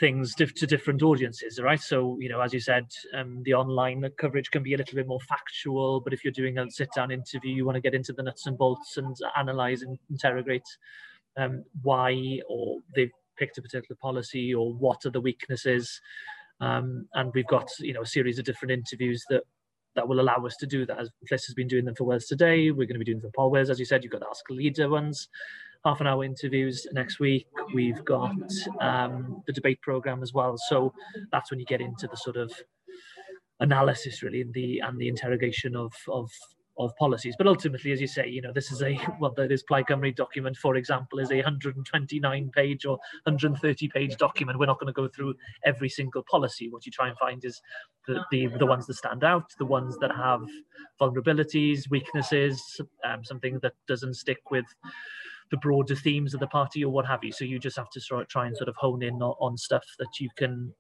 things 0.03 0.35
to 0.35 0.67
different 0.67 1.01
audiences, 1.01 1.61
right? 1.63 1.81
So, 1.81 2.19
you 2.19 2.29
know, 2.29 2.41
as 2.41 2.53
you 2.53 2.59
said, 2.59 2.87
um, 3.15 3.41
the 3.45 3.55
online 3.55 4.05
coverage 4.19 4.51
can 4.51 4.65
be 4.65 4.75
a 4.75 4.77
little 4.77 4.97
bit 4.97 5.07
more 5.07 5.21
factual, 5.21 6.01
but 6.01 6.13
if 6.13 6.25
you're 6.25 6.33
doing 6.33 6.59
a 6.59 6.69
sit-down 6.69 7.13
interview, 7.13 7.55
you 7.55 7.65
want 7.65 7.77
to 7.77 7.81
get 7.81 7.95
into 7.95 8.13
the 8.13 8.25
nuts 8.25 8.49
and 8.49 8.59
bolts 8.59 8.97
and 8.97 9.17
analyze 9.39 9.83
and 9.83 9.97
interrogate 10.11 10.67
um, 11.37 11.63
why 11.83 12.41
or 12.49 12.79
they've 12.97 13.13
picked 13.39 13.59
a 13.59 13.63
particular 13.63 13.97
policy 14.03 14.53
or 14.53 14.75
what 14.75 15.07
are 15.07 15.11
the 15.11 15.21
weaknesses. 15.21 16.01
Um, 16.61 17.07
and 17.15 17.31
we've 17.33 17.47
got, 17.47 17.69
you 17.79 17.93
know, 17.93 18.03
a 18.03 18.07
series 18.07 18.41
of 18.41 18.45
different 18.45 18.73
interviews 18.73 19.25
that 19.31 19.45
that 19.95 20.09
will 20.09 20.21
allow 20.21 20.45
us 20.47 20.57
to 20.57 20.67
do 20.67 20.85
that. 20.87 20.99
As 20.99 21.11
Fliss 21.31 21.47
has 21.47 21.55
been 21.55 21.69
doing 21.69 21.85
them 21.85 21.95
for 21.95 22.05
Wales 22.05 22.25
Today, 22.25 22.73
we're 22.73 22.87
going 22.87 22.95
to 22.95 22.99
be 22.99 23.05
doing 23.05 23.21
them 23.21 23.31
for 23.31 23.37
Paul 23.37 23.51
Wales, 23.53 23.71
as 23.71 23.79
you 23.79 23.85
said, 23.85 24.03
you've 24.03 24.11
got 24.11 24.21
the 24.21 24.29
Ask 24.29 24.51
Leader 24.51 24.89
ones 24.89 25.29
half 25.85 26.01
an 26.01 26.07
hour 26.07 26.25
interviews 26.25 26.87
next 26.93 27.19
week. 27.19 27.47
We've 27.75 28.05
got 28.05 28.37
um, 28.81 29.43
the 29.47 29.53
debate 29.53 29.81
program 29.81 30.23
as 30.23 30.33
well. 30.33 30.57
So 30.69 30.93
that's 31.31 31.51
when 31.51 31.61
you 31.61 31.67
get 31.67 31.81
into 31.81 32.07
the 32.07 32.17
sort 32.17 32.37
of 32.37 32.53
analysis 33.61 34.23
really 34.25 34.41
and 34.41 34.53
the 34.55 34.81
and 34.81 34.99
the 34.99 35.09
interrogation 35.09 35.77
of 35.77 35.93
of 36.09 36.31
of 36.79 36.95
policies. 36.97 37.35
But 37.37 37.47
ultimately, 37.47 37.93
as 37.93 38.01
you 38.01 38.07
say, 38.07 38.27
you 38.27 38.41
know, 38.41 38.53
this 38.53 38.73
is 38.73 38.83
a 38.83 38.99
well, 39.21 39.35
this 39.37 39.63
Plaid 39.63 39.87
document, 40.17 40.57
for 40.57 40.77
example, 40.77 41.19
is 41.19 41.31
a 41.31 41.37
129 41.37 42.51
page 42.55 42.87
or 42.87 42.99
130 43.25 43.89
page 43.89 44.17
document. 44.17 44.59
We're 44.59 44.67
not 44.67 44.81
going 44.81 44.93
to 44.93 44.93
go 44.93 45.09
through 45.09 45.35
every 45.65 45.89
single 45.89 46.25
policy. 46.31 46.69
What 46.71 46.87
you 46.87 46.93
try 46.93 47.09
and 47.09 47.19
find 47.19 47.45
is 47.45 47.61
the 48.07 48.25
the, 48.31 48.47
the 48.59 48.67
ones 48.67 48.87
that 48.87 48.95
stand 48.95 49.25
out, 49.25 49.53
the 49.59 49.67
ones 49.67 49.97
that 49.99 50.15
have 50.15 50.43
vulnerabilities, 51.01 51.91
weaknesses, 51.91 52.81
um, 53.05 53.25
something 53.25 53.59
that 53.63 53.75
doesn't 53.87 54.15
stick 54.15 54.51
with 54.51 54.67
the 55.53 55.59
broader 55.59 55.95
themes 55.95 56.35
of 56.35 56.41
the 56.41 56.47
party 56.49 56.83
or 56.83 56.91
what 56.91 57.07
have 57.07 57.23
you. 57.23 57.31
So 57.31 57.45
you 57.45 57.61
just 57.61 57.77
have 57.77 57.91
to 57.91 58.01
sort 58.01 58.23
of 58.23 58.29
try 58.29 58.47
and 58.47 58.57
sort 58.57 58.71
of 58.71 58.75
hone 58.77 59.03
in 59.03 59.23
on, 59.23 59.37
on 59.39 59.57
stuff 59.57 59.85
that 60.01 60.19
you 60.19 60.29
can 60.37 60.73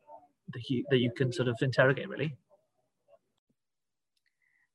that 0.52 0.68
you, 0.68 0.84
that 0.90 0.98
you 0.98 1.12
can 1.16 1.32
sort 1.32 1.46
of 1.46 1.56
interrogate 1.60 2.08
really. 2.08 2.34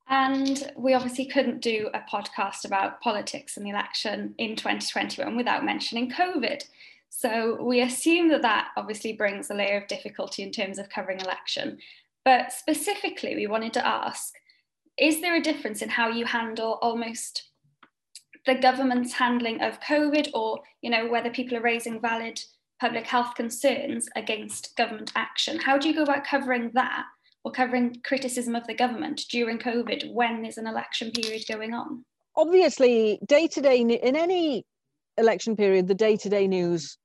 And 0.09 0.71
we 0.77 0.93
obviously 0.93 1.25
couldn't 1.25 1.61
do 1.61 1.89
a 1.93 1.99
podcast 1.99 2.63
about 2.63 3.01
politics 3.01 3.57
and 3.57 3.65
the 3.65 3.71
election 3.71 4.35
in 4.37 4.55
2021 4.55 5.35
without 5.35 5.65
mentioning 5.65 6.09
COVID. 6.09 6.63
So 7.09 7.61
we 7.61 7.81
assume 7.81 8.29
that 8.29 8.43
that 8.43 8.69
obviously 8.77 9.13
brings 9.13 9.49
a 9.49 9.55
layer 9.55 9.77
of 9.77 9.87
difficulty 9.87 10.43
in 10.43 10.51
terms 10.51 10.77
of 10.77 10.89
covering 10.89 11.19
election. 11.19 11.79
But 12.23 12.53
specifically, 12.53 13.35
we 13.35 13.47
wanted 13.47 13.73
to 13.73 13.85
ask 13.85 14.33
is 14.97 15.21
there 15.21 15.35
a 15.35 15.41
difference 15.41 15.81
in 15.81 15.89
how 15.89 16.09
you 16.09 16.25
handle 16.25 16.79
almost 16.81 17.46
the 18.47 18.55
government's 18.55 19.13
handling 19.13 19.61
of 19.61 19.79
COVID 19.81 20.29
or, 20.33 20.61
you 20.81 20.89
know, 20.89 21.07
whether 21.07 21.29
people 21.29 21.57
are 21.57 21.61
raising 21.61 22.01
valid 22.01 22.39
public 22.79 23.05
health 23.05 23.35
concerns 23.35 24.07
against 24.15 24.75
government 24.75 25.11
action? 25.15 25.59
How 25.59 25.77
do 25.77 25.87
you 25.87 25.93
go 25.93 26.03
about 26.03 26.25
covering 26.25 26.71
that 26.73 27.03
or 27.43 27.51
covering 27.51 27.97
criticism 28.03 28.55
of 28.55 28.65
the 28.65 28.73
government 28.73 29.21
during 29.29 29.59
COVID 29.59 30.13
when 30.13 30.41
there's 30.41 30.57
an 30.57 30.65
election 30.65 31.11
period 31.11 31.43
going 31.47 31.73
on? 31.73 32.03
Obviously, 32.35 33.19
day 33.27 33.47
to 33.47 33.61
day, 33.61 33.79
in 33.79 34.15
any 34.15 34.63
election 35.17 35.55
period, 35.55 35.87
the 35.87 35.95
day 35.95 36.15
to 36.17 36.29
day 36.29 36.47
news 36.47 36.97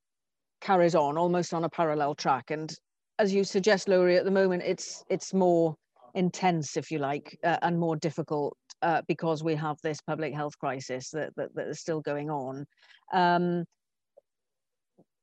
carries 0.60 0.94
on 0.94 1.18
almost 1.18 1.52
on 1.52 1.64
a 1.64 1.68
parallel 1.68 2.14
track. 2.14 2.50
And 2.50 2.72
as 3.18 3.34
you 3.34 3.42
suggest, 3.42 3.88
Laurie, 3.88 4.16
at 4.16 4.24
the 4.24 4.30
moment, 4.30 4.62
it's 4.64 5.02
it's 5.08 5.34
more 5.34 5.74
intense, 6.14 6.76
if 6.76 6.90
you 6.90 6.98
like, 6.98 7.38
uh, 7.42 7.56
and 7.62 7.78
more 7.78 7.96
difficult 7.96 8.56
uh, 8.82 9.02
because 9.08 9.42
we 9.42 9.54
have 9.54 9.78
this 9.82 10.00
public 10.00 10.34
health 10.34 10.58
crisis 10.58 11.10
that, 11.10 11.34
that, 11.36 11.54
that 11.54 11.68
is 11.68 11.80
still 11.80 12.00
going 12.00 12.30
on. 12.30 12.66
Um, 13.12 13.64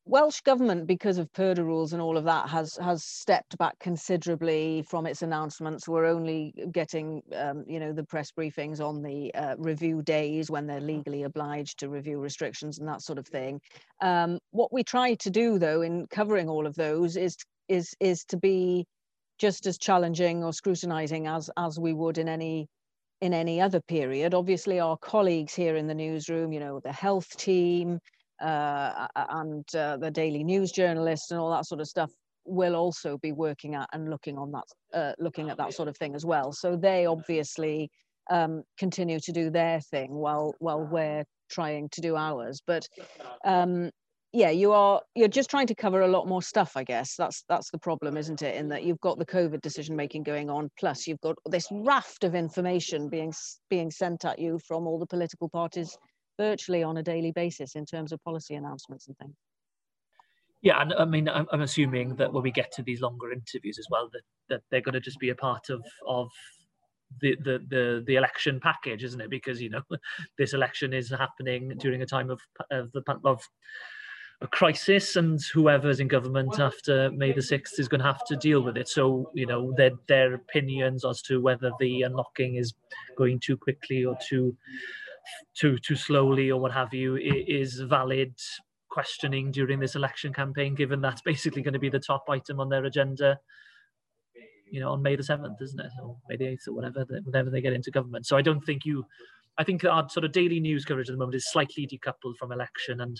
Welsh 0.09 0.41
government, 0.41 0.87
because 0.87 1.19
of 1.19 1.31
Purdah 1.33 1.63
rules 1.63 1.93
and 1.93 2.01
all 2.01 2.17
of 2.17 2.23
that, 2.23 2.49
has 2.49 2.75
has 2.77 3.03
stepped 3.03 3.55
back 3.59 3.77
considerably 3.79 4.83
from 4.89 5.05
its 5.05 5.21
announcements. 5.21 5.87
We're 5.87 6.07
only 6.07 6.51
getting, 6.71 7.21
um, 7.35 7.63
you 7.67 7.79
know, 7.79 7.93
the 7.93 8.05
press 8.05 8.31
briefings 8.31 8.79
on 8.79 9.03
the 9.03 9.31
uh, 9.35 9.55
review 9.59 10.01
days 10.01 10.49
when 10.49 10.65
they're 10.65 10.81
legally 10.81 11.23
obliged 11.23 11.77
to 11.79 11.89
review 11.89 12.17
restrictions 12.19 12.79
and 12.79 12.87
that 12.87 13.03
sort 13.03 13.19
of 13.19 13.27
thing. 13.27 13.61
Um, 14.01 14.39
what 14.49 14.73
we 14.73 14.83
try 14.83 15.13
to 15.13 15.29
do, 15.29 15.59
though, 15.59 15.83
in 15.83 16.07
covering 16.07 16.49
all 16.49 16.65
of 16.65 16.73
those, 16.73 17.15
is 17.15 17.37
is 17.67 17.93
is 17.99 18.25
to 18.25 18.37
be 18.37 18.85
just 19.37 19.67
as 19.67 19.77
challenging 19.77 20.43
or 20.43 20.53
scrutinising 20.53 21.27
as 21.27 21.51
as 21.55 21.79
we 21.79 21.93
would 21.93 22.17
in 22.17 22.27
any 22.27 22.67
in 23.21 23.33
any 23.33 23.59
other 23.59 23.81
period. 23.81 24.33
Obviously, 24.33 24.79
our 24.79 24.97
colleagues 24.97 25.53
here 25.53 25.75
in 25.75 25.87
the 25.87 25.93
newsroom, 25.93 26.51
you 26.53 26.59
know, 26.59 26.79
the 26.79 26.91
health 26.91 27.35
team 27.37 27.99
uh, 28.41 29.07
and 29.15 29.65
uh, 29.75 29.97
the 29.97 30.11
daily 30.11 30.43
news 30.43 30.71
journalists 30.71 31.31
and 31.31 31.39
all 31.39 31.51
that 31.51 31.65
sort 31.65 31.81
of 31.81 31.87
stuff 31.87 32.11
will 32.45 32.75
also 32.75 33.17
be 33.17 33.31
working 33.31 33.75
at 33.75 33.87
and 33.93 34.09
looking 34.09 34.37
on 34.37 34.51
that 34.51 34.97
uh, 34.97 35.13
looking 35.19 35.49
at 35.49 35.57
that 35.57 35.73
sort 35.73 35.87
of 35.87 35.97
thing 35.97 36.15
as 36.15 36.25
well 36.25 36.51
so 36.51 36.75
they 36.75 37.05
obviously 37.05 37.89
um, 38.31 38.63
continue 38.77 39.19
to 39.19 39.31
do 39.31 39.49
their 39.49 39.79
thing 39.81 40.11
while 40.11 40.53
while 40.59 40.87
we're 40.89 41.23
trying 41.49 41.89
to 41.89 42.01
do 42.01 42.15
ours 42.15 42.61
but 42.65 42.87
um, 43.45 43.91
yeah 44.31 44.49
you 44.49 44.71
are 44.71 45.01
you're 45.15 45.27
just 45.27 45.49
trying 45.49 45.67
to 45.67 45.73
cover 45.73 46.01
a 46.01 46.07
lot 46.07 46.27
more 46.27 46.41
stuff 46.41 46.73
i 46.75 46.83
guess 46.83 47.15
that's 47.15 47.43
that's 47.49 47.71
the 47.71 47.79
problem 47.79 48.15
isn't 48.15 48.41
it 48.41 48.55
in 48.55 48.67
that 48.67 48.83
you've 48.83 48.99
got 49.01 49.17
the 49.17 49.25
covid 49.25 49.59
decision 49.61 49.95
making 49.95 50.21
going 50.21 50.49
on 50.49 50.69
plus 50.79 51.07
you've 51.07 51.21
got 51.21 51.35
this 51.47 51.67
raft 51.71 52.23
of 52.23 52.35
information 52.35 53.09
being 53.09 53.33
being 53.69 53.89
sent 53.89 54.25
at 54.25 54.37
you 54.37 54.59
from 54.67 54.85
all 54.85 54.99
the 54.99 55.07
political 55.07 55.49
parties 55.49 55.97
virtually 56.39 56.81
on 56.81 56.97
a 56.97 57.03
daily 57.03 57.31
basis 57.31 57.75
in 57.75 57.85
terms 57.85 58.11
of 58.11 58.23
policy 58.23 58.55
announcements 58.55 59.07
and 59.07 59.17
things. 59.17 59.35
Yeah, 60.61 60.81
and 60.81 60.93
I 60.93 61.05
mean, 61.05 61.29
I'm, 61.29 61.45
I'm 61.51 61.61
assuming 61.61 62.15
that 62.15 62.33
when 62.33 62.43
we 62.43 62.51
get 62.51 62.71
to 62.73 62.81
these 62.81 63.01
longer 63.01 63.31
interviews 63.31 63.77
as 63.77 63.87
well, 63.89 64.09
that, 64.13 64.21
that 64.49 64.61
they're 64.71 64.81
going 64.81 64.93
to 64.93 64.99
just 64.99 65.19
be 65.19 65.29
a 65.29 65.35
part 65.35 65.69
of 65.69 65.81
of 66.07 66.29
the, 67.21 67.35
the 67.43 67.59
the 67.69 68.03
the 68.05 68.15
election 68.15 68.59
package, 68.61 69.03
isn't 69.03 69.21
it? 69.21 69.29
Because 69.29 69.61
you 69.61 69.69
know, 69.69 69.81
this 70.37 70.53
election 70.53 70.93
is 70.93 71.09
happening 71.09 71.73
during 71.77 72.01
a 72.01 72.05
time 72.05 72.29
of 72.29 72.41
of 72.71 72.91
the 72.91 73.03
of 73.23 73.41
a 74.41 74.47
crisis, 74.47 75.15
and 75.15 75.39
whoever's 75.53 75.99
in 75.99 76.07
government 76.07 76.59
after 76.59 77.11
May 77.11 77.33
the 77.33 77.41
sixth 77.41 77.79
is 77.79 77.89
going 77.89 77.99
to 77.99 78.07
have 78.07 78.25
to 78.27 78.37
deal 78.37 78.61
with 78.61 78.77
it. 78.77 78.87
So 78.87 79.31
you 79.33 79.45
know, 79.45 79.73
their 79.75 79.91
their 80.07 80.33
opinions 80.33 81.03
as 81.03 81.21
to 81.23 81.41
whether 81.41 81.71
the 81.79 82.03
unlocking 82.03 82.55
is 82.55 82.73
going 83.17 83.39
too 83.39 83.57
quickly 83.57 84.05
or 84.05 84.17
too 84.27 84.55
too 85.55 85.77
too 85.79 85.95
slowly 85.95 86.51
or 86.51 86.59
what 86.59 86.71
have 86.71 86.93
you 86.93 87.17
is 87.17 87.81
valid 87.81 88.33
questioning 88.89 89.51
during 89.51 89.79
this 89.79 89.95
election 89.95 90.33
campaign, 90.33 90.75
given 90.75 91.01
that's 91.01 91.21
basically 91.21 91.61
going 91.61 91.73
to 91.73 91.79
be 91.79 91.89
the 91.89 91.99
top 91.99 92.25
item 92.29 92.59
on 92.59 92.69
their 92.69 92.85
agenda, 92.85 93.39
you 94.69 94.79
know, 94.79 94.91
on 94.91 95.01
May 95.01 95.15
the 95.15 95.23
seventh, 95.23 95.61
isn't 95.61 95.79
it, 95.79 95.91
or 96.01 96.17
May 96.29 96.37
the 96.37 96.47
eighth, 96.47 96.67
or 96.67 96.73
whatever, 96.73 97.05
whenever 97.23 97.49
they 97.49 97.61
get 97.61 97.73
into 97.73 97.91
government. 97.91 98.25
So 98.25 98.35
I 98.35 98.41
don't 98.41 98.61
think 98.61 98.85
you, 98.85 99.05
I 99.57 99.63
think 99.63 99.83
our 99.85 100.09
sort 100.09 100.25
of 100.25 100.31
daily 100.31 100.59
news 100.59 100.85
coverage 100.85 101.09
at 101.09 101.13
the 101.13 101.17
moment 101.19 101.35
is 101.35 101.51
slightly 101.51 101.87
decoupled 101.87 102.37
from 102.37 102.51
election 102.51 103.01
and 103.01 103.19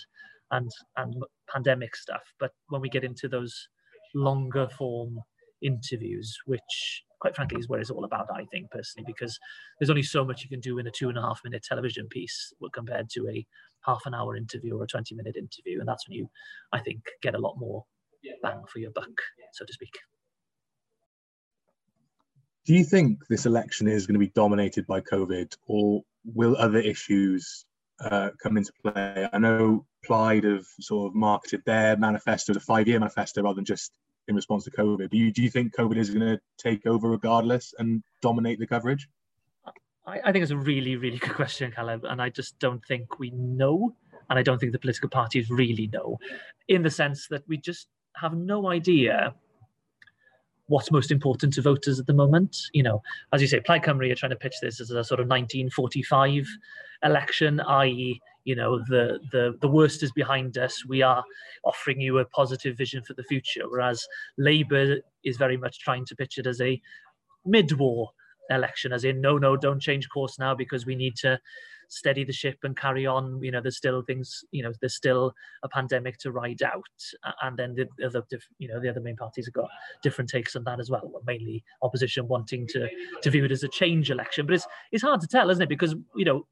and 0.50 0.70
and 0.96 1.14
pandemic 1.52 1.96
stuff. 1.96 2.22
But 2.38 2.52
when 2.68 2.80
we 2.80 2.88
get 2.88 3.04
into 3.04 3.28
those 3.28 3.68
longer 4.14 4.68
form 4.68 5.18
interviews, 5.62 6.36
which 6.46 7.04
quite 7.20 7.36
frankly 7.36 7.58
is 7.60 7.68
what 7.68 7.78
it's 7.78 7.90
all 7.90 8.04
about 8.04 8.26
i 8.34 8.44
think 8.46 8.70
personally 8.70 9.04
because 9.06 9.38
there's 9.78 9.90
only 9.90 10.02
so 10.02 10.24
much 10.24 10.42
you 10.42 10.48
can 10.48 10.60
do 10.60 10.78
in 10.78 10.86
a 10.86 10.90
two 10.90 11.08
and 11.08 11.18
a 11.18 11.22
half 11.22 11.40
minute 11.44 11.62
television 11.62 12.08
piece 12.08 12.52
compared 12.72 13.08
to 13.08 13.28
a 13.28 13.46
half 13.84 14.02
an 14.06 14.14
hour 14.14 14.36
interview 14.36 14.76
or 14.76 14.84
a 14.84 14.86
20 14.86 15.14
minute 15.14 15.36
interview 15.36 15.78
and 15.78 15.88
that's 15.88 16.08
when 16.08 16.16
you 16.16 16.28
i 16.72 16.80
think 16.80 17.00
get 17.22 17.34
a 17.34 17.38
lot 17.38 17.54
more 17.58 17.84
bang 18.42 18.62
for 18.72 18.78
your 18.78 18.90
buck 18.90 19.22
so 19.52 19.64
to 19.64 19.72
speak 19.72 19.96
do 22.66 22.74
you 22.74 22.84
think 22.84 23.18
this 23.28 23.46
election 23.46 23.86
is 23.86 24.06
going 24.06 24.14
to 24.14 24.26
be 24.26 24.32
dominated 24.34 24.86
by 24.86 25.00
covid 25.00 25.54
or 25.66 26.02
will 26.24 26.56
other 26.56 26.78
issues 26.78 27.64
uh, 28.00 28.30
come 28.42 28.56
into 28.56 28.72
play 28.82 29.28
i 29.32 29.38
know 29.38 29.84
Plaid 30.04 30.44
have 30.44 30.66
sort 30.80 31.10
of 31.10 31.14
marketed 31.14 31.62
their 31.66 31.96
manifesto 31.96 32.52
as 32.52 32.56
a 32.56 32.60
five-year 32.60 32.98
manifesto 32.98 33.42
rather 33.42 33.56
than 33.56 33.64
just 33.64 33.92
in 34.28 34.34
response 34.34 34.64
to 34.64 34.70
COVID. 34.70 35.10
Do 35.10 35.18
you, 35.18 35.32
do 35.32 35.42
you 35.42 35.50
think 35.50 35.74
COVID 35.74 35.96
is 35.96 36.10
going 36.10 36.26
to 36.26 36.40
take 36.58 36.86
over 36.86 37.08
regardless 37.08 37.74
and 37.78 38.02
dominate 38.22 38.58
the 38.58 38.66
coverage? 38.66 39.08
I, 40.06 40.20
I 40.24 40.32
think 40.32 40.42
it's 40.42 40.52
a 40.52 40.56
really, 40.56 40.96
really 40.96 41.18
good 41.18 41.34
question, 41.34 41.72
Caleb. 41.72 42.04
And 42.04 42.22
I 42.22 42.30
just 42.30 42.58
don't 42.58 42.84
think 42.86 43.18
we 43.18 43.30
know. 43.30 43.94
And 44.28 44.38
I 44.38 44.42
don't 44.42 44.58
think 44.58 44.72
the 44.72 44.78
political 44.78 45.08
parties 45.08 45.50
really 45.50 45.88
know, 45.88 46.18
in 46.68 46.82
the 46.82 46.90
sense 46.90 47.26
that 47.28 47.46
we 47.48 47.56
just 47.56 47.88
have 48.14 48.34
no 48.34 48.70
idea 48.70 49.34
what's 50.66 50.92
most 50.92 51.10
important 51.10 51.52
to 51.54 51.62
voters 51.62 51.98
at 51.98 52.06
the 52.06 52.14
moment. 52.14 52.56
You 52.72 52.84
know, 52.84 53.02
as 53.32 53.42
you 53.42 53.48
say, 53.48 53.58
Plaid 53.58 53.82
Cymru 53.82 54.10
are 54.10 54.14
trying 54.14 54.30
to 54.30 54.36
pitch 54.36 54.54
this 54.62 54.80
as 54.80 54.90
a 54.90 55.02
sort 55.02 55.18
of 55.18 55.26
1945 55.26 56.46
election, 57.02 57.60
i.e., 57.60 58.20
you 58.44 58.54
know 58.56 58.78
the 58.88 59.20
the 59.32 59.56
the 59.60 59.68
worst 59.68 60.02
is 60.02 60.12
behind 60.12 60.58
us. 60.58 60.84
We 60.86 61.02
are 61.02 61.24
offering 61.64 62.00
you 62.00 62.18
a 62.18 62.24
positive 62.24 62.76
vision 62.76 63.02
for 63.02 63.14
the 63.14 63.24
future 63.24 63.68
whereas 63.68 64.06
labor 64.38 64.98
is 65.24 65.36
very 65.36 65.56
much 65.56 65.80
trying 65.80 66.06
to 66.06 66.16
pitch 66.16 66.38
it 66.38 66.46
as 66.46 66.60
a 66.60 66.80
mid-war 67.44 68.10
election 68.50 68.92
as 68.92 69.04
in 69.04 69.20
no 69.20 69.38
no 69.38 69.56
don't 69.56 69.80
change 69.80 70.08
course 70.08 70.38
now 70.38 70.54
because 70.54 70.84
we 70.84 70.94
need 70.94 71.16
to 71.16 71.38
steady 71.90 72.24
the 72.24 72.32
ship 72.32 72.58
and 72.62 72.76
carry 72.76 73.06
on. 73.06 73.42
You 73.42 73.50
know 73.50 73.60
there's 73.60 73.76
still 73.76 74.02
things 74.02 74.44
you 74.52 74.62
know 74.62 74.72
there's 74.80 74.94
still 74.94 75.34
a 75.62 75.68
pandemic 75.68 76.18
to 76.18 76.32
ride 76.32 76.62
out 76.62 76.84
and 77.42 77.56
then 77.56 77.74
the 77.74 77.88
other 78.06 78.24
you 78.58 78.68
know 78.68 78.80
the 78.80 78.88
other 78.88 79.00
main 79.00 79.16
parties 79.16 79.46
have 79.46 79.54
got 79.54 79.68
different 80.02 80.30
takes 80.30 80.56
on 80.56 80.64
that 80.64 80.80
as 80.80 80.90
well 80.90 81.10
mainly 81.26 81.62
opposition 81.82 82.26
wanting 82.28 82.66
to 82.68 82.88
to 83.22 83.30
view 83.30 83.44
it 83.44 83.52
as 83.52 83.64
a 83.64 83.68
change 83.68 84.10
election. 84.10 84.46
But 84.46 84.54
it's 84.54 84.66
it's 84.92 85.02
hard 85.02 85.20
to 85.20 85.26
tell 85.26 85.50
isn't 85.50 85.62
it? 85.62 85.68
Because 85.68 85.94
you 86.16 86.24
know 86.24 86.46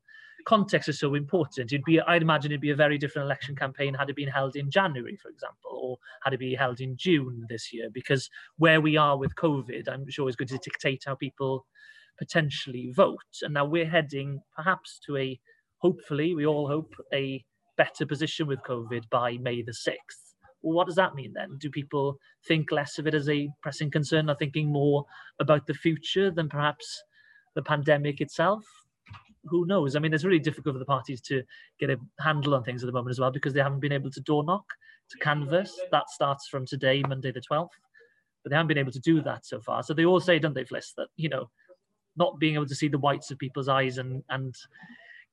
context 0.45 0.89
is 0.89 0.99
so 0.99 1.15
important. 1.15 1.73
It'd 1.73 1.85
be, 1.85 2.01
I'd 2.01 2.23
imagine 2.23 2.53
it'd 2.53 2.61
be 2.61 2.71
a 2.71 2.77
very 2.77 2.99
different 2.99 3.27
election 3.27 3.55
campaign 3.57 3.95
had 3.95 4.11
it 4.11 4.17
been 4.17 4.29
held 4.29 4.57
in 4.57 4.71
January, 4.71 5.17
for 5.17 5.29
example, 5.29 5.71
or 5.71 5.99
had 6.23 6.33
it 6.33 6.41
been 6.41 6.57
held 6.57 6.81
in 6.81 6.97
June 6.97 7.47
this 7.49 7.73
year, 7.73 7.89
because 7.93 8.31
where 8.57 8.81
we 8.81 8.97
are 8.97 9.19
with 9.19 9.35
COVID, 9.35 9.89
I'm 9.89 10.09
sure 10.09 10.29
is 10.29 10.37
going 10.37 10.49
to 10.49 10.59
dictate 10.59 11.03
how 11.07 11.15
people 11.15 11.67
potentially 12.19 12.93
vote. 12.95 13.43
And 13.43 13.55
now 13.55 13.65
we're 13.65 13.89
heading 13.89 14.41
perhaps 14.55 15.01
to 15.07 15.17
a, 15.17 15.39
hopefully, 15.79 16.35
we 16.35 16.47
all 16.47 16.69
hope, 16.69 16.95
a 17.13 17.45
better 17.77 18.07
position 18.07 18.47
with 18.47 18.61
COVID 18.63 19.09
by 19.11 19.39
May 19.39 19.63
the 19.63 19.73
6th. 19.73 20.35
Well, 20.63 20.75
what 20.75 20.87
does 20.87 20.97
that 20.97 21.15
mean 21.15 21.33
then? 21.35 21.57
Do 21.59 21.71
people 21.71 22.19
think 22.47 22.73
less 22.73 22.99
of 22.99 23.07
it 23.07 23.15
as 23.15 23.29
a 23.29 23.49
pressing 23.63 23.91
concern, 23.91 24.29
or 24.29 24.35
thinking 24.35 24.73
more 24.73 25.05
about 25.39 25.67
the 25.67 25.75
future 25.75 26.31
than 26.31 26.49
perhaps 26.49 27.03
the 27.55 27.63
pandemic 27.63 28.21
itself? 28.21 28.65
Who 29.51 29.67
knows? 29.67 29.97
I 29.97 29.99
mean, 29.99 30.13
it's 30.13 30.25
really 30.25 30.39
difficult 30.39 30.75
for 30.75 30.79
the 30.79 30.85
parties 30.85 31.21
to 31.23 31.43
get 31.79 31.91
a 31.91 31.99
handle 32.21 32.55
on 32.55 32.63
things 32.63 32.83
at 32.83 32.87
the 32.87 32.93
moment 32.93 33.11
as 33.11 33.21
well 33.21 33.31
because 33.31 33.53
they 33.53 33.61
haven't 33.61 33.81
been 33.81 33.93
able 33.93 34.11
to 34.11 34.21
door 34.21 34.45
knock, 34.45 34.65
to 35.11 35.19
canvass. 35.19 35.79
That 35.91 36.11
starts 36.11 36.49
from 36.49 36.67
today, 36.67 37.03
Monday 37.07 37.33
the 37.33 37.41
12th. 37.41 37.69
But 38.45 38.51
they 38.51 38.57
haven't 38.57 38.69
been 38.69 38.79
able 38.79 38.93
to 38.93 39.01
do 39.01 39.21
that 39.23 39.45
so 39.45 39.61
far. 39.61 39.83
So 39.83 39.95
they 39.95 40.05
all 40.05 40.21
say, 40.21 40.39
don't 40.39 40.55
they, 40.55 40.65
Fliss, 40.65 40.95
that, 40.97 41.09
you 41.17 41.29
know, 41.29 41.51
not 42.17 42.39
being 42.39 42.55
able 42.55 42.67
to 42.67 42.75
see 42.75 42.89
the 42.89 42.99
whites 42.99 43.31
of 43.31 43.39
people's 43.39 43.69
eyes 43.69 43.99
and, 43.99 44.23
and 44.29 44.55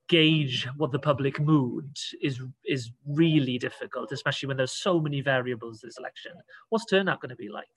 gauge 0.07 0.67
what 0.77 0.91
the 0.91 0.99
public 0.99 1.39
mood 1.39 1.97
is 2.21 2.39
is 2.65 2.91
really 3.07 3.57
difficult, 3.57 4.11
especially 4.11 4.47
when 4.47 4.57
there's 4.57 4.71
so 4.71 4.99
many 4.99 5.21
variables 5.21 5.81
this 5.81 5.97
election. 5.97 6.33
What's 6.69 6.85
turnout 6.85 7.21
going 7.21 7.29
to 7.29 7.35
be 7.35 7.49
like? 7.49 7.67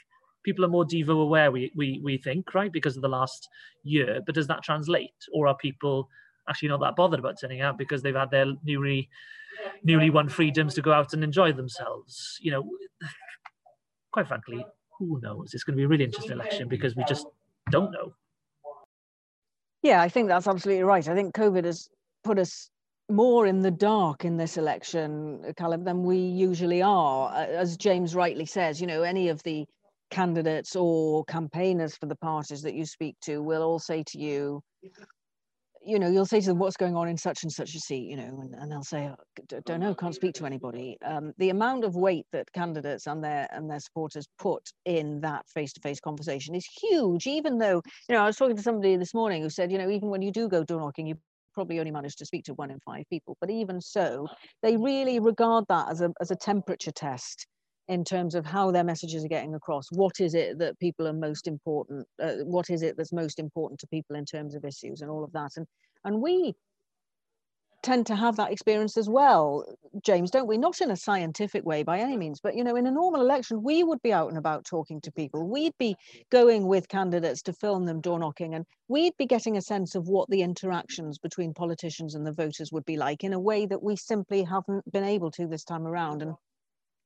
People 0.45 0.65
are 0.65 0.69
more 0.69 0.85
Devo 0.85 1.23
aware, 1.23 1.51
we, 1.51 1.73
we, 1.75 2.01
we 2.03 2.17
think, 2.17 2.55
right, 2.55 2.73
because 2.73 2.97
of 2.97 3.03
the 3.03 3.09
last 3.09 3.49
year. 3.83 4.21
But 4.25 4.35
does 4.35 4.47
that 4.47 4.63
translate? 4.63 5.15
Or 5.33 5.47
are 5.47 5.57
people 5.57 6.09
actually 6.49 6.69
not 6.69 6.81
that 6.81 6.97
bothered 6.97 7.21
about 7.21 7.41
turning 7.41 7.61
out 7.61 7.79
because 7.79 8.03
they've 8.03 8.15
had 8.15 8.31
their 8.31 8.47
newly 8.65 9.09
newly 9.83 10.11
won 10.11 10.29
freedoms 10.29 10.75
to 10.75 10.83
go 10.83 10.93
out 10.93 11.13
and 11.13 11.23
enjoy 11.25 11.53
themselves? 11.53 12.39
You 12.41 12.53
know, 12.53 12.71
quite 14.13 14.29
frankly, 14.29 14.65
who 14.99 15.21
knows? 15.23 15.55
It's 15.55 15.65
going 15.65 15.77
to 15.77 15.81
be 15.81 15.85
a 15.85 15.89
really 15.89 16.05
interesting 16.05 16.33
election 16.33 16.69
because 16.69 16.97
we 16.97 17.05
just 17.09 17.27
don't 17.71 17.91
know. 17.91 18.13
Yeah, 19.83 20.03
I 20.03 20.09
think 20.09 20.29
that's 20.29 20.49
absolutely 20.49 20.83
right. 20.83 21.07
I 21.09 21.15
think 21.15 21.35
COVID 21.35 21.65
has 21.65 21.89
put 22.25 22.39
us 22.39 22.71
more 23.11 23.47
in 23.47 23.63
the 23.63 23.71
dark 23.71 24.25
in 24.25 24.37
this 24.37 24.57
election, 24.57 25.55
Caleb, 25.57 25.85
than 25.85 26.03
we 26.03 26.19
usually 26.19 26.83
are. 26.83 27.33
As 27.35 27.77
James 27.77 28.15
rightly 28.15 28.45
says, 28.45 28.81
you 28.81 28.87
know, 28.87 29.03
any 29.03 29.29
of 29.29 29.43
the 29.45 29.65
candidates 30.11 30.75
or 30.75 31.25
campaigners 31.27 31.97
for 31.97 32.07
the 32.07 32.17
parties 32.17 32.63
that 32.63 32.75
you 32.75 32.85
speak 32.85 33.15
to 33.23 33.43
will 33.43 33.63
all 33.63 33.79
say 33.79 34.03
to 34.09 34.19
you, 34.19 34.61
you 35.89 35.99
know, 35.99 36.09
you'll 36.11 36.27
say 36.27 36.41
to 36.41 36.47
them, 36.47 36.59
what's 36.59 36.77
going 36.77 36.95
on 36.95 37.09
in 37.09 37.17
such 37.17 37.43
and 37.43 37.51
such 37.51 37.75
a 37.75 37.81
seat, 37.81 38.11
you 38.11 38.17
know, 38.17 38.41
and, 38.43 38.55
and 38.55 38.71
they'll 38.71 38.83
say, 38.83 39.11
oh, 39.11 39.61
don't 39.65 39.81
know, 39.81 39.95
can't 39.95 40.15
speak 40.15 40.35
to 40.35 40.45
anybody. 40.45 40.99
Um, 41.05 41.33
the 41.39 41.49
amount 41.51 41.85
of 41.85 41.97
weight 41.97 42.27
that 42.33 42.53
candidates 42.53 43.07
and 43.07 43.25
their 43.25 43.49
and 43.51 43.71
their 43.71 43.81
supporters 43.81 44.27
put 44.39 44.63
in 44.85 45.21
that 45.23 45.49
face-to-face 45.49 46.01
conversation 46.01 46.55
is 46.55 46.67
huge, 46.81 47.27
even 47.27 47.59
though, 47.59 47.81
you 48.09 48.15
know, 48.15 48.23
I 48.23 48.27
was 48.27 48.37
talking 48.37 48.57
to 48.57 48.63
somebody 48.63 48.97
this 48.97 49.15
morning 49.15 49.43
who 49.43 49.49
said, 49.49 49.73
you 49.73 49.79
know, 49.79 49.89
even 49.89 50.11
when 50.11 50.21
you 50.21 50.31
do 50.31 50.49
go 50.49 50.63
door 50.63 50.81
knocking, 50.81 51.07
you 51.07 51.17
probably 51.55 51.79
only 51.79 51.91
manage 51.91 52.17
to 52.17 52.27
speak 52.27 52.45
to 52.45 52.55
one 52.55 52.71
in 52.71 52.79
five 52.81 53.05
people. 53.11 53.37
But 53.41 53.51
even 53.51 53.81
so, 53.81 54.29
they 54.63 54.77
really 54.77 55.19
regard 55.21 55.65
that 55.69 55.89
as 55.91 56.03
a, 56.03 56.13
as 56.21 56.31
a 56.31 56.37
temperature 56.37 56.93
test 56.93 57.47
in 57.89 58.05
terms 58.05 58.35
of 58.35 58.45
how 58.45 58.71
their 58.71 58.85
messages 58.85 59.25
are 59.25 59.29
getting 59.29 59.55
across. 59.55 59.87
What 59.91 60.21
is 60.21 60.35
it 60.35 60.59
that 60.59 60.79
people 60.79 61.07
are 61.09 61.13
most 61.13 61.47
important? 61.47 62.07
Uh, 62.23 62.37
what 62.45 62.71
is 62.71 62.83
it 62.83 62.97
that's 62.97 63.13
most 63.13 63.39
important 63.39 63.81
to 63.81 63.87
people 63.87 64.17
in 64.17 64.25
terms 64.25 64.55
of 64.55 64.65
issues 64.65 65.01
and 65.01 65.11
all 65.11 65.25
of 65.25 65.33
that? 65.33 65.53
And 65.57 65.67
and 66.05 66.23
we 66.23 66.55
tend 67.83 68.07
to 68.07 68.17
have 68.17 68.37
that 68.37 68.51
experience 68.51 68.97
as 68.97 69.09
well, 69.09 69.65
James, 70.05 70.31
don't 70.31 70.49
we? 70.49 70.59
Not 70.59 70.81
in 70.81 70.91
a 70.91 70.97
scientific 70.97 71.65
way 71.65 71.83
by 71.83 72.01
any 72.01 72.17
means, 72.17 72.41
but 72.41 72.57
you 72.57 72.65
know, 72.65 72.77
in 72.77 72.87
a 72.87 72.91
normal 72.91 73.21
election, 73.21 73.63
we 73.63 73.85
would 73.85 74.03
be 74.03 74.13
out 74.13 74.29
and 74.29 74.39
about 74.39 74.65
talking 74.65 75.01
to 75.03 75.13
people. 75.13 75.49
We'd 75.49 75.77
be 75.79 75.97
going 76.31 76.67
with 76.67 76.89
candidates 76.89 77.43
to 77.43 77.53
film 77.53 77.87
them 77.87 78.01
door 78.01 78.19
knocking, 78.19 78.55
and 78.55 78.67
we'd 78.89 79.17
be 79.17 79.27
getting 79.27 79.57
a 79.57 79.63
sense 79.63 79.95
of 79.95 80.09
what 80.09 80.29
the 80.29 80.43
interactions 80.43 81.19
between 81.19 81.55
politicians 81.55 82.15
and 82.15 82.27
the 82.27 82.33
voters 82.33 82.73
would 82.73 82.85
be 82.85 82.97
like 82.97 83.23
in 83.23 83.33
a 83.33 83.41
way 83.41 83.67
that 83.67 83.83
we 83.83 83.97
simply 83.97 84.43
haven't 84.43 84.91
been 84.93 85.05
able 85.05 85.31
to 85.33 85.47
this 85.47 85.65
time 85.65 85.87
around. 85.87 86.23
And 86.23 86.35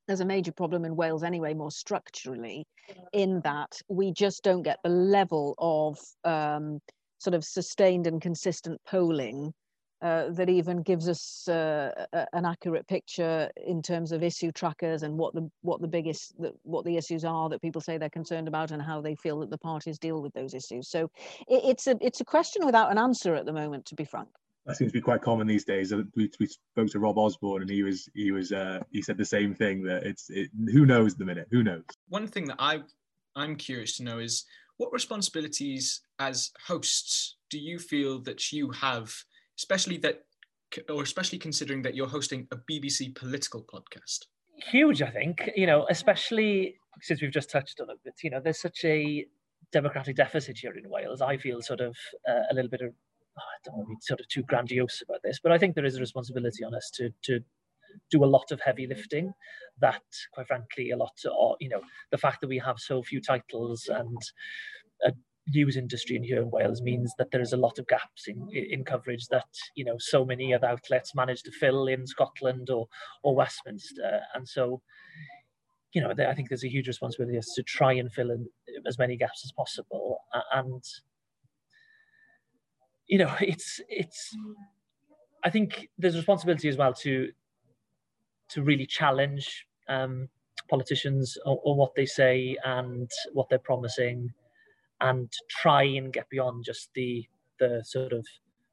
there's 0.06 0.20
a 0.20 0.24
major 0.24 0.52
problem 0.52 0.84
in 0.84 0.96
Wales 0.96 1.22
anyway, 1.22 1.54
more 1.54 1.70
structurally, 1.70 2.66
in 3.12 3.40
that 3.42 3.80
we 3.88 4.12
just 4.12 4.42
don't 4.42 4.62
get 4.62 4.78
the 4.82 4.90
level 4.90 5.54
of 5.58 5.98
um, 6.24 6.80
sort 7.18 7.34
of 7.34 7.44
sustained 7.44 8.06
and 8.06 8.20
consistent 8.20 8.80
polling 8.86 9.52
uh, 10.02 10.30
that 10.30 10.48
even 10.48 10.82
gives 10.82 11.08
us 11.08 11.46
uh, 11.46 11.92
an 12.32 12.44
accurate 12.44 12.86
picture 12.88 13.48
in 13.64 13.80
terms 13.80 14.10
of 14.10 14.22
issue 14.22 14.50
trackers 14.50 15.04
and 15.04 15.16
what 15.16 15.32
the 15.32 15.48
what 15.60 15.80
the 15.80 15.86
biggest 15.86 16.34
what 16.64 16.84
the 16.84 16.96
issues 16.96 17.24
are 17.24 17.48
that 17.48 17.62
people 17.62 17.80
say 17.80 17.96
they're 17.96 18.10
concerned 18.10 18.48
about 18.48 18.72
and 18.72 18.82
how 18.82 19.00
they 19.00 19.14
feel 19.14 19.38
that 19.38 19.50
the 19.50 19.58
parties 19.58 20.00
deal 20.00 20.20
with 20.20 20.32
those 20.32 20.54
issues. 20.54 20.88
So 20.88 21.08
it, 21.46 21.62
it's 21.64 21.86
a 21.86 21.96
it's 22.00 22.20
a 22.20 22.24
question 22.24 22.66
without 22.66 22.90
an 22.90 22.98
answer 22.98 23.36
at 23.36 23.46
the 23.46 23.52
moment, 23.52 23.86
to 23.86 23.94
be 23.94 24.04
frank. 24.04 24.28
That 24.66 24.76
seems 24.76 24.92
to 24.92 24.98
be 24.98 25.02
quite 25.02 25.22
common 25.22 25.46
these 25.46 25.64
days. 25.64 25.92
We, 26.14 26.30
we 26.38 26.46
spoke 26.46 26.88
to 26.90 27.00
Rob 27.00 27.18
Osborne, 27.18 27.62
and 27.62 27.70
he 27.70 27.82
was 27.82 28.08
he 28.14 28.30
was 28.30 28.52
uh, 28.52 28.80
he 28.90 29.02
said 29.02 29.18
the 29.18 29.24
same 29.24 29.54
thing 29.54 29.82
that 29.84 30.04
it's 30.04 30.30
it, 30.30 30.50
who 30.72 30.86
knows 30.86 31.16
the 31.16 31.24
minute 31.24 31.48
who 31.50 31.62
knows. 31.62 31.84
One 32.08 32.28
thing 32.28 32.46
that 32.46 32.56
I 32.58 32.82
I'm 33.34 33.56
curious 33.56 33.96
to 33.96 34.04
know 34.04 34.18
is 34.18 34.44
what 34.76 34.92
responsibilities 34.92 36.00
as 36.18 36.50
hosts 36.66 37.36
do 37.50 37.58
you 37.58 37.78
feel 37.78 38.20
that 38.22 38.52
you 38.52 38.70
have 38.70 39.12
especially 39.58 39.96
that, 39.98 40.24
or 40.88 41.02
especially 41.02 41.38
considering 41.38 41.82
that 41.82 41.94
you're 41.94 42.08
hosting 42.08 42.46
a 42.52 42.56
BBC 42.70 43.14
political 43.14 43.62
podcast? 43.62 44.26
Huge, 44.70 45.02
I 45.02 45.10
think. 45.10 45.50
You 45.56 45.66
know, 45.66 45.86
especially 45.90 46.76
since 47.00 47.20
we've 47.20 47.32
just 47.32 47.50
touched 47.50 47.80
on 47.80 47.90
it. 47.90 47.98
but 48.04 48.14
You 48.22 48.30
know, 48.30 48.40
there's 48.40 48.60
such 48.60 48.84
a 48.84 49.26
democratic 49.72 50.16
deficit 50.16 50.58
here 50.58 50.74
in 50.76 50.88
Wales. 50.88 51.20
I 51.20 51.36
feel 51.36 51.62
sort 51.62 51.80
of 51.80 51.96
uh, 52.28 52.42
a 52.50 52.54
little 52.54 52.70
bit 52.70 52.82
of 52.82 52.92
I 53.36 53.56
don't 53.64 53.76
want 53.76 53.88
to 53.88 53.94
be 53.94 53.98
sort 54.00 54.20
of 54.20 54.28
too 54.28 54.42
grandiose 54.42 55.02
about 55.02 55.20
this, 55.22 55.40
but 55.42 55.52
I 55.52 55.58
think 55.58 55.74
there 55.74 55.84
is 55.84 55.96
a 55.96 56.00
responsibility 56.00 56.64
on 56.64 56.74
us 56.74 56.90
to 56.94 57.10
to 57.24 57.40
do 58.10 58.24
a 58.24 58.26
lot 58.26 58.50
of 58.50 58.60
heavy 58.60 58.86
lifting. 58.86 59.32
That, 59.80 60.02
quite 60.32 60.46
frankly, 60.46 60.90
a 60.90 60.96
lot 60.96 61.16
of 61.24 61.56
you 61.60 61.68
know 61.68 61.82
the 62.10 62.18
fact 62.18 62.40
that 62.40 62.48
we 62.48 62.58
have 62.58 62.78
so 62.78 63.02
few 63.02 63.20
titles 63.20 63.88
and 63.88 64.18
a 65.04 65.12
news 65.48 65.76
industry 65.76 66.16
in 66.16 66.22
here 66.22 66.40
in 66.40 66.50
Wales 66.50 66.80
means 66.82 67.12
that 67.18 67.30
there 67.32 67.40
is 67.40 67.52
a 67.52 67.56
lot 67.56 67.78
of 67.78 67.86
gaps 67.88 68.28
in, 68.28 68.48
in 68.52 68.84
coverage 68.84 69.26
that 69.28 69.48
you 69.74 69.84
know 69.84 69.96
so 69.98 70.24
many 70.24 70.54
other 70.54 70.68
outlets 70.68 71.14
manage 71.14 71.42
to 71.42 71.50
fill 71.50 71.86
in 71.86 72.06
Scotland 72.06 72.70
or 72.70 72.86
or 73.22 73.34
Westminster, 73.34 74.20
and 74.34 74.48
so 74.48 74.82
you 75.92 76.00
know 76.00 76.10
I 76.10 76.34
think 76.34 76.48
there's 76.48 76.64
a 76.64 76.70
huge 76.70 76.88
responsibility 76.88 77.38
to 77.40 77.62
try 77.62 77.92
and 77.92 78.12
fill 78.12 78.30
in 78.30 78.46
as 78.86 78.98
many 78.98 79.16
gaps 79.16 79.42
as 79.44 79.52
possible, 79.52 80.18
and 80.52 80.82
you 83.12 83.18
know 83.18 83.32
it's 83.40 83.80
it's 83.88 84.34
I 85.44 85.50
think 85.50 85.88
there's 85.98 86.16
responsibility 86.16 86.68
as 86.68 86.76
well 86.76 86.94
to 87.04 87.30
to 88.50 88.62
really 88.62 88.86
challenge 88.86 89.66
um, 89.88 90.28
politicians 90.68 91.36
on, 91.44 91.76
what 91.76 91.94
they 91.94 92.06
say 92.06 92.56
and 92.64 93.10
what 93.32 93.48
they're 93.48 93.58
promising 93.58 94.30
and 95.00 95.30
try 95.48 95.82
and 95.82 96.12
get 96.12 96.28
beyond 96.30 96.64
just 96.64 96.90
the 96.94 97.26
the 97.60 97.82
sort 97.84 98.12
of 98.12 98.24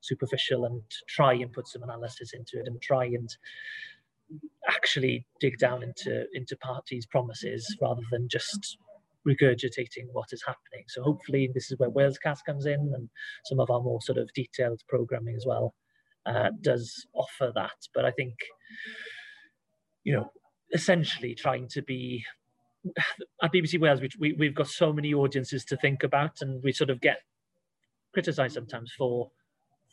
superficial 0.01 0.65
and 0.65 0.81
try 1.07 1.33
and 1.33 1.51
put 1.51 1.67
some 1.67 1.83
analysis 1.83 2.33
into 2.33 2.57
it 2.59 2.67
and 2.67 2.81
try 2.81 3.05
and 3.05 3.35
actually 4.69 5.25
dig 5.41 5.57
down 5.57 5.83
into 5.83 6.25
into 6.33 6.55
parties' 6.57 7.05
promises 7.05 7.77
rather 7.81 8.03
than 8.11 8.29
just 8.29 8.77
regurgitating 9.29 10.07
what 10.11 10.29
is 10.31 10.43
happening. 10.45 10.85
So 10.87 11.03
hopefully 11.03 11.49
this 11.53 11.71
is 11.71 11.77
where 11.77 11.91
Walescast 11.91 12.39
comes 12.45 12.65
in 12.65 12.91
and 12.95 13.09
some 13.45 13.59
of 13.59 13.69
our 13.69 13.81
more 13.81 14.01
sort 14.01 14.17
of 14.17 14.29
detailed 14.33 14.81
programming 14.87 15.35
as 15.35 15.45
well 15.45 15.75
uh, 16.25 16.49
does 16.61 17.05
offer 17.13 17.51
that. 17.55 17.87
But 17.93 18.05
I 18.05 18.11
think, 18.11 18.33
you 20.03 20.13
know, 20.13 20.31
essentially 20.73 21.35
trying 21.35 21.67
to 21.69 21.81
be 21.81 22.23
at 23.43 23.53
BBC 23.53 23.79
Wales, 23.79 24.01
we, 24.01 24.09
we, 24.19 24.33
we've 24.33 24.55
got 24.55 24.67
so 24.67 24.93
many 24.93 25.13
audiences 25.13 25.65
to 25.65 25.77
think 25.77 26.03
about, 26.03 26.41
and 26.41 26.63
we 26.63 26.71
sort 26.71 26.89
of 26.89 27.01
get 27.01 27.19
criticised 28.13 28.55
sometimes 28.55 28.91
for 28.97 29.31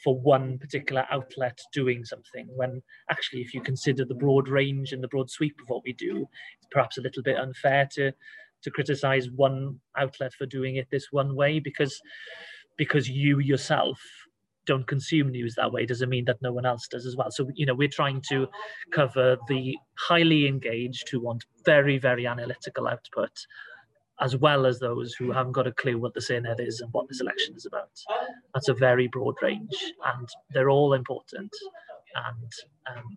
for 0.05 0.19
one 0.21 0.59
particular 0.59 1.07
outlet 1.11 1.59
doing 1.73 2.05
something 2.05 2.47
when 2.55 2.83
actually 3.11 3.41
if 3.41 3.55
you 3.55 3.63
consider 3.63 4.05
the 4.05 4.15
broad 4.15 4.47
range 4.47 4.93
and 4.93 5.03
the 5.03 5.09
broad 5.09 5.31
sweep 5.31 5.57
of 5.59 5.69
what 5.69 5.83
we 5.85 5.93
do 5.95 6.27
it's 6.59 6.69
perhaps 6.71 6.99
a 6.99 7.01
little 7.01 7.23
bit 7.23 7.39
unfair 7.39 7.89
to 7.91 8.13
to 8.67 8.71
criticize 8.73 9.31
one 9.31 9.79
outlet 9.97 10.35
for 10.35 10.45
doing 10.45 10.75
it 10.75 10.89
this 10.91 11.07
one 11.13 11.37
way 11.37 11.61
because 11.61 12.03
because 12.77 13.09
you 13.09 13.39
yourself 13.39 14.01
don't 14.67 14.89
consume 14.89 15.31
news 15.31 15.55
that 15.55 15.71
way 15.71 15.87
doesn't 15.87 16.09
mean 16.09 16.25
that 16.25 16.43
no 16.43 16.53
one 16.53 16.67
else 16.67 16.89
does 16.89 17.07
as 17.07 17.15
well. 17.15 17.31
So, 17.31 17.49
you 17.55 17.65
know, 17.65 17.75
we're 17.75 17.87
trying 17.87 18.21
to 18.29 18.49
cover 18.91 19.37
the 19.47 19.77
highly 19.97 20.49
engaged 20.49 21.09
who 21.09 21.21
want 21.21 21.45
very, 21.65 21.99
very 21.99 22.27
analytical 22.27 22.89
output, 22.89 23.31
as 24.21 24.37
well 24.37 24.67
as 24.67 24.81
those 24.81 25.15
who 25.15 25.31
haven't 25.31 25.53
got 25.53 25.69
a 25.69 25.73
clue 25.73 25.99
what 25.99 26.15
the 26.15 26.21
Senedd 26.21 26.59
is 26.59 26.81
and 26.81 26.93
what 26.93 27.07
this 27.09 27.21
election 27.21 27.55
is 27.55 27.65
about. 27.65 27.93
That's 28.53 28.69
a 28.69 28.75
very 28.75 29.07
broad 29.07 29.37
range, 29.41 29.77
and 30.17 30.29
they're 30.51 30.71
all 30.71 30.93
important. 30.93 31.53
And 32.17 32.53
um, 32.91 33.17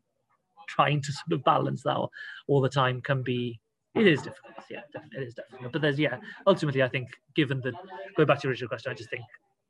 trying 0.68 1.02
to 1.02 1.12
sort 1.12 1.34
of 1.34 1.44
balance 1.44 1.82
that 1.82 2.08
all 2.48 2.62
the 2.62 2.70
time 2.70 3.02
can 3.02 3.24
be 3.24 3.60
it 3.96 4.08
is 4.08 4.22
difficult. 4.22 4.54
Yeah, 4.70 4.82
it 5.18 5.24
is 5.24 5.34
difficult. 5.34 5.72
But 5.72 5.82
there's 5.82 6.00
yeah, 6.00 6.18
ultimately, 6.46 6.84
I 6.84 6.88
think 6.88 7.10
given 7.36 7.62
the 7.62 7.74
going 8.16 8.28
back 8.28 8.40
to 8.42 8.48
your 8.48 8.52
original 8.52 8.70
question, 8.70 8.92
I 8.92 8.96
just 8.96 9.10
think 9.10 9.24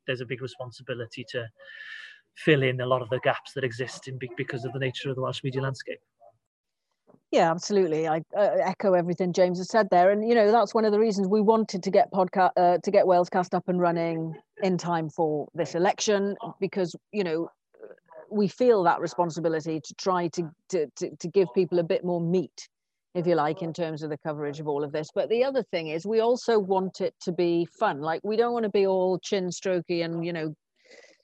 there's 0.06 0.20
a 0.20 0.26
big 0.26 0.42
responsibility 0.42 1.24
to 1.30 1.46
fill 2.36 2.62
in 2.62 2.80
a 2.80 2.86
lot 2.86 3.02
of 3.02 3.08
the 3.10 3.20
gaps 3.20 3.52
that 3.54 3.64
exist 3.64 4.08
in 4.08 4.18
because 4.36 4.64
of 4.64 4.72
the 4.72 4.78
nature 4.78 5.10
of 5.10 5.16
the 5.16 5.22
Welsh 5.22 5.42
media 5.42 5.62
landscape. 5.62 6.00
Yeah, 7.30 7.50
absolutely. 7.50 8.08
I 8.08 8.22
uh, 8.36 8.56
echo 8.60 8.94
everything 8.94 9.32
James 9.32 9.58
has 9.58 9.68
said 9.68 9.88
there, 9.90 10.10
and 10.10 10.28
you 10.28 10.34
know 10.34 10.50
that's 10.50 10.74
one 10.74 10.84
of 10.84 10.92
the 10.92 10.98
reasons 10.98 11.28
we 11.28 11.40
wanted 11.40 11.82
to 11.84 11.90
get 11.90 12.10
podcast 12.12 12.50
uh, 12.56 12.78
to 12.78 12.90
get 12.90 13.04
Walescast 13.04 13.54
up 13.54 13.68
and 13.68 13.80
running 13.80 14.34
in 14.62 14.76
time 14.76 15.08
for 15.08 15.48
this 15.54 15.74
election 15.74 16.36
because 16.60 16.96
you 17.12 17.22
know 17.22 17.48
we 18.30 18.48
feel 18.48 18.82
that 18.84 19.00
responsibility 19.00 19.80
to 19.80 19.94
try 19.94 20.28
to, 20.28 20.50
to, 20.68 20.86
to, 20.96 21.16
to 21.16 21.28
give 21.28 21.48
people 21.54 21.80
a 21.80 21.82
bit 21.82 22.04
more 22.04 22.20
meat 22.20 22.68
if 23.14 23.26
you 23.26 23.34
like, 23.34 23.62
in 23.62 23.72
terms 23.72 24.02
of 24.02 24.10
the 24.10 24.18
coverage 24.18 24.60
of 24.60 24.68
all 24.68 24.84
of 24.84 24.92
this. 24.92 25.08
But 25.14 25.28
the 25.28 25.44
other 25.44 25.62
thing 25.64 25.88
is, 25.88 26.06
we 26.06 26.20
also 26.20 26.58
want 26.58 27.00
it 27.00 27.14
to 27.22 27.32
be 27.32 27.66
fun. 27.78 28.00
Like, 28.00 28.20
we 28.22 28.36
don't 28.36 28.52
want 28.52 28.64
to 28.64 28.70
be 28.70 28.86
all 28.86 29.18
chin 29.18 29.48
strokey 29.48 30.04
and, 30.04 30.24
you 30.24 30.32
know, 30.32 30.54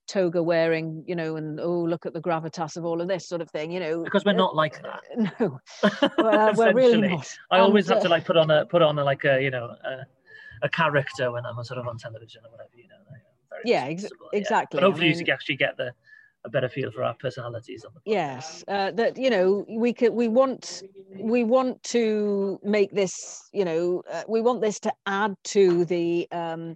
toga 0.08 0.42
wearing, 0.42 1.04
you 1.06 1.14
know, 1.16 1.36
and 1.36 1.60
oh, 1.60 1.80
look 1.82 2.06
at 2.06 2.12
the 2.12 2.20
gravitas 2.20 2.76
of 2.76 2.84
all 2.84 3.00
of 3.00 3.08
this 3.08 3.28
sort 3.28 3.40
of 3.40 3.50
thing, 3.50 3.70
you 3.70 3.80
know. 3.80 4.02
Because 4.04 4.24
we're 4.24 4.32
not 4.32 4.54
like 4.56 4.82
that. 4.82 5.00
No, 5.40 5.58
well, 6.18 6.52
we're 6.54 6.72
really 6.74 7.00
not. 7.08 7.28
I 7.50 7.58
always 7.58 7.86
And, 7.88 7.94
have 7.94 8.02
to 8.02 8.08
uh, 8.08 8.10
like 8.10 8.24
put 8.24 8.36
on 8.36 8.50
a 8.50 8.66
put 8.66 8.82
on 8.82 8.98
a, 8.98 9.04
like 9.04 9.24
a 9.24 9.42
you 9.42 9.50
know 9.50 9.64
a, 9.84 10.06
a 10.62 10.68
character 10.68 11.32
when 11.32 11.44
I'm 11.44 11.62
sort 11.64 11.78
of 11.78 11.88
on 11.88 11.98
television 11.98 12.42
or 12.44 12.50
whatever, 12.52 12.70
you 12.76 12.88
know. 12.88 12.94
like, 13.10 13.62
Yeah, 13.64 13.84
ex- 13.86 14.02
yeah. 14.02 14.08
exactly. 14.38 14.78
But 14.78 14.84
hopefully 14.86 15.08
you 15.08 15.16
mean- 15.16 15.24
can 15.24 15.34
actually 15.34 15.56
get 15.56 15.76
the 15.76 15.92
a 16.46 16.50
better 16.50 16.68
feel 16.68 16.90
for 16.90 17.02
our 17.02 17.14
personalities 17.14 17.84
on 17.84 17.92
the 17.94 18.00
yes 18.04 18.64
uh, 18.68 18.90
that 18.92 19.18
you 19.18 19.28
know 19.28 19.64
we 19.68 19.92
could 19.92 20.12
we 20.12 20.28
want 20.28 20.82
we 21.18 21.44
want 21.44 21.82
to 21.82 22.58
make 22.62 22.90
this 22.92 23.48
you 23.52 23.64
know 23.64 24.02
uh, 24.10 24.22
we 24.28 24.40
want 24.40 24.60
this 24.60 24.78
to 24.80 24.92
add 25.06 25.34
to 25.44 25.84
the 25.84 26.26
um, 26.32 26.74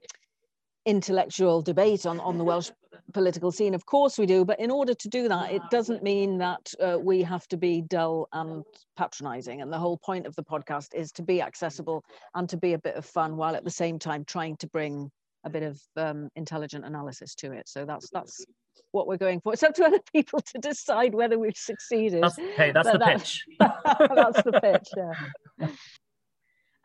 intellectual 0.87 1.63
debate 1.63 2.05
on 2.07 2.19
on 2.21 2.37
the 2.39 2.45
welsh 2.45 2.71
political 3.13 3.51
scene. 3.51 3.75
Of 3.75 3.87
course 3.87 4.19
we 4.19 4.27
do 4.27 4.45
but 4.45 4.59
in 4.61 4.71
order 4.71 4.95
to 4.95 5.09
do 5.09 5.29
that 5.29 5.53
it 5.53 5.63
doesn't 5.71 6.03
mean 6.03 6.39
that 6.39 6.73
uh, 6.81 6.99
we 6.99 7.23
have 7.23 7.47
to 7.49 7.57
be 7.57 7.83
dull 7.83 8.29
and 8.33 8.65
patronizing. 8.97 9.63
And 9.63 9.73
the 9.73 9.79
whole 9.79 9.99
point 9.99 10.27
of 10.27 10.35
the 10.37 10.45
podcast 10.45 10.95
is 10.95 11.13
to 11.13 11.23
be 11.23 11.43
accessible 11.43 12.05
and 12.35 12.49
to 12.49 12.57
be 12.57 12.73
a 12.73 12.79
bit 12.79 12.97
of 12.97 13.05
fun 13.05 13.37
while 13.37 13.57
at 13.57 13.65
the 13.65 13.71
same 13.71 13.99
time 13.99 14.25
trying 14.25 14.57
to 14.59 14.67
bring 14.69 15.11
a 15.45 15.51
bit 15.51 15.63
of 15.63 15.81
um, 15.97 16.29
intelligent 16.37 16.85
analysis 16.85 17.35
to 17.37 17.53
it. 17.53 17.69
So 17.69 17.85
that's 17.85 18.11
that's 18.11 18.45
what 18.93 19.07
we're 19.07 19.17
going 19.17 19.41
for 19.41 19.53
it's 19.53 19.63
up 19.63 19.75
to 19.75 19.85
other 19.85 20.01
people 20.13 20.41
to 20.41 20.59
decide 20.59 21.15
whether 21.15 21.39
we've 21.39 21.57
succeeded 21.57 22.23
That's, 22.23 22.37
hey, 22.37 22.73
that's 22.73 22.89
But 22.89 22.93
the 22.93 22.99
that- 22.99 23.19
pitch. 23.19 23.45
that's 23.59 24.43
the 24.43 24.61
pitch 24.63 24.89
yeah 24.97 25.69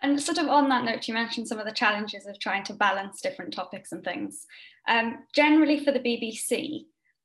And 0.01 0.21
sort 0.21 0.37
of 0.37 0.47
on 0.49 0.69
that 0.69 0.83
note, 0.83 1.07
you 1.07 1.13
mentioned 1.15 1.47
some 1.47 1.57
of 1.57 1.65
the 1.65 1.71
challenges 1.71 2.27
of 2.27 2.37
trying 2.37 2.63
to 2.65 2.73
balance 2.73 3.21
different 3.21 3.53
topics 3.53 3.91
and 3.91 4.03
things. 4.03 4.45
Um, 4.87 5.23
generally, 5.33 5.83
for 5.83 5.91
the 5.91 5.99
BBC, 5.99 6.81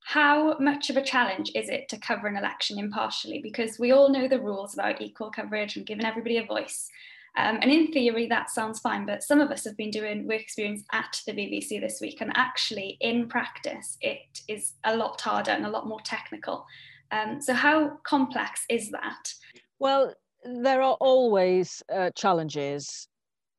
how 0.06 0.56
much 0.58 0.88
of 0.88 0.96
a 0.96 1.02
challenge 1.02 1.50
is 1.54 1.68
it 1.68 1.90
to 1.90 1.98
cover 1.98 2.26
an 2.26 2.36
election 2.38 2.78
impartially? 2.78 3.40
Because 3.42 3.78
we 3.78 3.90
all 3.92 4.08
know 4.08 4.28
the 4.28 4.40
rules 4.40 4.72
about 4.72 5.02
equal 5.02 5.30
coverage 5.30 5.76
and 5.76 5.84
giving 5.84 6.06
everybody 6.06 6.38
a 6.38 6.46
voice. 6.46 6.88
Um, 7.36 7.58
and 7.62 7.70
in 7.70 7.92
theory, 7.92 8.26
that 8.26 8.50
sounds 8.50 8.80
fine, 8.80 9.06
but 9.06 9.22
some 9.22 9.40
of 9.40 9.50
us 9.50 9.64
have 9.64 9.76
been 9.76 9.90
doing 9.90 10.26
work 10.26 10.40
experience 10.40 10.82
at 10.92 11.20
the 11.26 11.32
BBC 11.32 11.80
this 11.80 12.00
week, 12.00 12.20
and 12.20 12.32
actually, 12.34 12.96
in 13.00 13.28
practice, 13.28 13.96
it 14.00 14.40
is 14.48 14.74
a 14.84 14.96
lot 14.96 15.20
harder 15.20 15.52
and 15.52 15.64
a 15.64 15.70
lot 15.70 15.86
more 15.86 16.00
technical. 16.04 16.66
Um, 17.12 17.40
so, 17.40 17.54
how 17.54 17.98
complex 18.04 18.64
is 18.68 18.90
that? 18.90 19.32
Well, 19.78 20.14
there 20.44 20.82
are 20.82 20.96
always 21.00 21.82
uh, 21.94 22.10
challenges. 22.16 23.08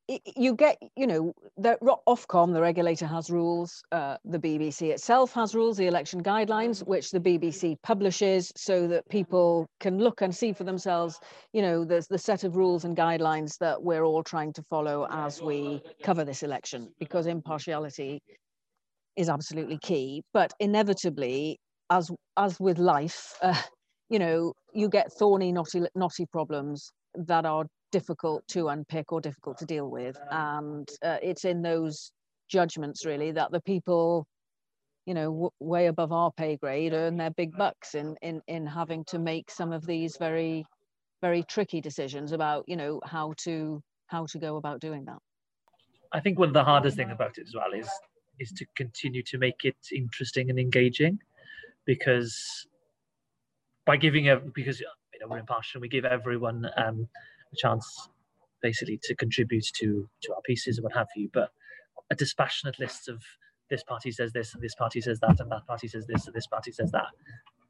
You 0.07 0.55
get, 0.55 0.77
you 0.97 1.07
know, 1.07 1.33
the 1.57 1.77
Ofcom, 2.07 2.53
the 2.53 2.61
regulator, 2.61 3.05
has 3.05 3.29
rules. 3.29 3.81
Uh, 3.91 4.17
the 4.25 4.39
BBC 4.39 4.91
itself 4.91 5.31
has 5.33 5.55
rules, 5.55 5.77
the 5.77 5.87
election 5.87 6.21
guidelines, 6.21 6.85
which 6.85 7.11
the 7.11 7.19
BBC 7.19 7.77
publishes 7.81 8.51
so 8.57 8.87
that 8.87 9.07
people 9.09 9.67
can 9.79 9.99
look 9.99 10.21
and 10.21 10.35
see 10.35 10.51
for 10.51 10.65
themselves. 10.65 11.19
You 11.53 11.61
know, 11.61 11.85
there's 11.85 12.07
the 12.07 12.17
set 12.17 12.43
of 12.43 12.57
rules 12.57 12.83
and 12.83 12.97
guidelines 12.97 13.57
that 13.59 13.81
we're 13.81 14.03
all 14.03 14.23
trying 14.23 14.51
to 14.53 14.63
follow 14.63 15.07
as 15.11 15.41
we 15.41 15.81
cover 16.03 16.25
this 16.25 16.43
election, 16.43 16.89
because 16.99 17.25
impartiality 17.25 18.21
is 19.15 19.29
absolutely 19.29 19.77
key. 19.77 20.23
But 20.33 20.51
inevitably, 20.59 21.57
as 21.89 22.11
as 22.37 22.59
with 22.59 22.79
life, 22.79 23.37
uh, 23.41 23.61
you 24.09 24.19
know, 24.19 24.53
you 24.73 24.89
get 24.89 25.13
thorny, 25.13 25.53
knotty, 25.53 25.83
knotty 25.95 26.25
problems 26.25 26.91
that 27.15 27.45
are 27.45 27.65
difficult 27.91 28.47
to 28.49 28.69
unpick 28.69 29.11
or 29.11 29.21
difficult 29.21 29.57
to 29.59 29.65
deal 29.65 29.89
with. 29.89 30.17
And 30.31 30.87
uh, 31.03 31.17
it's 31.21 31.45
in 31.45 31.61
those 31.61 32.11
judgments, 32.49 33.05
really, 33.05 33.31
that 33.31 33.51
the 33.51 33.61
people, 33.61 34.25
you 35.05 35.13
know, 35.13 35.51
way 35.59 35.87
above 35.87 36.11
our 36.11 36.31
pay 36.31 36.57
grade 36.57 36.93
earn 36.93 37.17
their 37.17 37.31
big 37.31 37.55
bucks 37.57 37.95
in, 37.95 38.15
in, 38.21 38.41
in 38.47 38.65
having 38.65 39.03
to 39.05 39.19
make 39.19 39.51
some 39.51 39.71
of 39.71 39.85
these 39.85 40.17
very, 40.17 40.65
very 41.21 41.43
tricky 41.43 41.81
decisions 41.81 42.31
about, 42.31 42.63
you 42.67 42.75
know, 42.75 42.99
how 43.05 43.33
to 43.37 43.81
how 44.07 44.25
to 44.25 44.37
go 44.37 44.57
about 44.57 44.81
doing 44.81 45.05
that. 45.05 45.19
I 46.11 46.19
think 46.19 46.37
one 46.37 46.49
of 46.49 46.53
the 46.53 46.63
hardest 46.63 46.97
thing 46.97 47.11
about 47.11 47.37
it 47.37 47.47
as 47.47 47.55
well 47.55 47.71
is 47.73 47.89
is 48.39 48.51
to 48.51 48.65
continue 48.75 49.23
to 49.23 49.37
make 49.37 49.63
it 49.63 49.77
interesting 49.93 50.49
and 50.49 50.59
engaging, 50.59 51.19
because 51.85 52.67
by 53.85 53.95
giving 53.95 54.29
a 54.29 54.37
because 54.37 54.79
you 54.81 54.87
know 55.21 55.27
we're 55.29 55.37
impartial, 55.37 55.79
we 55.79 55.87
give 55.87 56.05
everyone 56.05 56.69
um, 56.75 57.07
a 57.53 57.55
chance 57.55 58.09
basically 58.61 58.99
to 59.03 59.15
contribute 59.15 59.65
to 59.75 60.07
to 60.21 60.33
our 60.33 60.41
pieces 60.41 60.77
and 60.77 60.83
what 60.83 60.93
have 60.93 61.07
you. 61.15 61.29
But 61.33 61.51
a 62.09 62.15
dispassionate 62.15 62.79
list 62.79 63.09
of 63.09 63.21
this 63.69 63.83
party 63.83 64.11
says 64.11 64.33
this 64.33 64.53
and 64.53 64.61
this 64.61 64.75
party 64.75 65.01
says 65.01 65.19
that 65.21 65.39
and 65.39 65.51
that 65.51 65.65
party 65.67 65.87
says 65.87 66.05
this 66.07 66.25
and 66.27 66.35
this 66.35 66.47
party 66.47 66.71
says 66.71 66.91
that, 66.91 67.07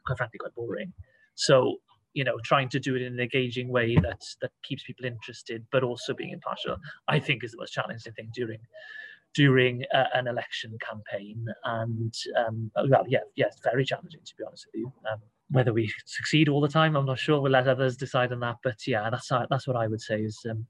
quite 0.06 0.18
frankly, 0.18 0.40
quite 0.40 0.56
boring. 0.56 0.94
So 1.36 1.78
you 2.14 2.26
know, 2.26 2.38
trying 2.44 2.68
to 2.70 2.80
do 2.80 2.96
it 2.96 3.02
in 3.02 3.14
an 3.14 3.20
engaging 3.20 3.70
way 3.70 3.96
that 3.96 4.22
that 4.42 4.52
keeps 4.64 4.84
people 4.84 5.06
interested, 5.06 5.66
but 5.72 5.84
also 5.84 6.14
being 6.14 6.32
impartial, 6.32 6.76
I 7.08 7.20
think 7.20 7.44
is 7.44 7.52
the 7.52 7.58
most 7.58 7.72
challenging 7.72 8.12
thing 8.14 8.30
during 8.34 8.60
during 9.34 9.84
uh, 9.94 10.06
an 10.14 10.28
election 10.28 10.78
campaign. 10.88 11.46
And 11.64 12.14
um, 12.38 12.72
well, 12.76 13.06
yeah, 13.08 13.20
yeah, 13.36 13.48
it's 13.48 13.60
very 13.64 13.86
challenging 13.86 14.22
to 14.26 14.36
be 14.38 14.44
honest 14.46 14.68
with 14.68 14.80
you. 14.80 14.94
Um, 15.12 15.20
whether 15.50 15.74
we 15.74 15.92
succeed 16.06 16.48
all 16.50 16.62
the 16.62 16.68
time, 16.68 16.96
I'm 16.96 17.06
not 17.06 17.20
sure. 17.20 17.42
We'll 17.42 17.52
let 17.52 17.68
others 17.68 17.98
decide 17.98 18.32
on 18.32 18.40
that. 18.42 18.58
But 18.64 18.88
yeah, 18.88 19.10
that's 19.10 19.30
how- 19.30 19.48
that's 19.50 19.68
what 19.68 19.76
I 19.76 19.88
would 19.88 20.02
say 20.02 20.22
is 20.22 20.40
um, 20.50 20.66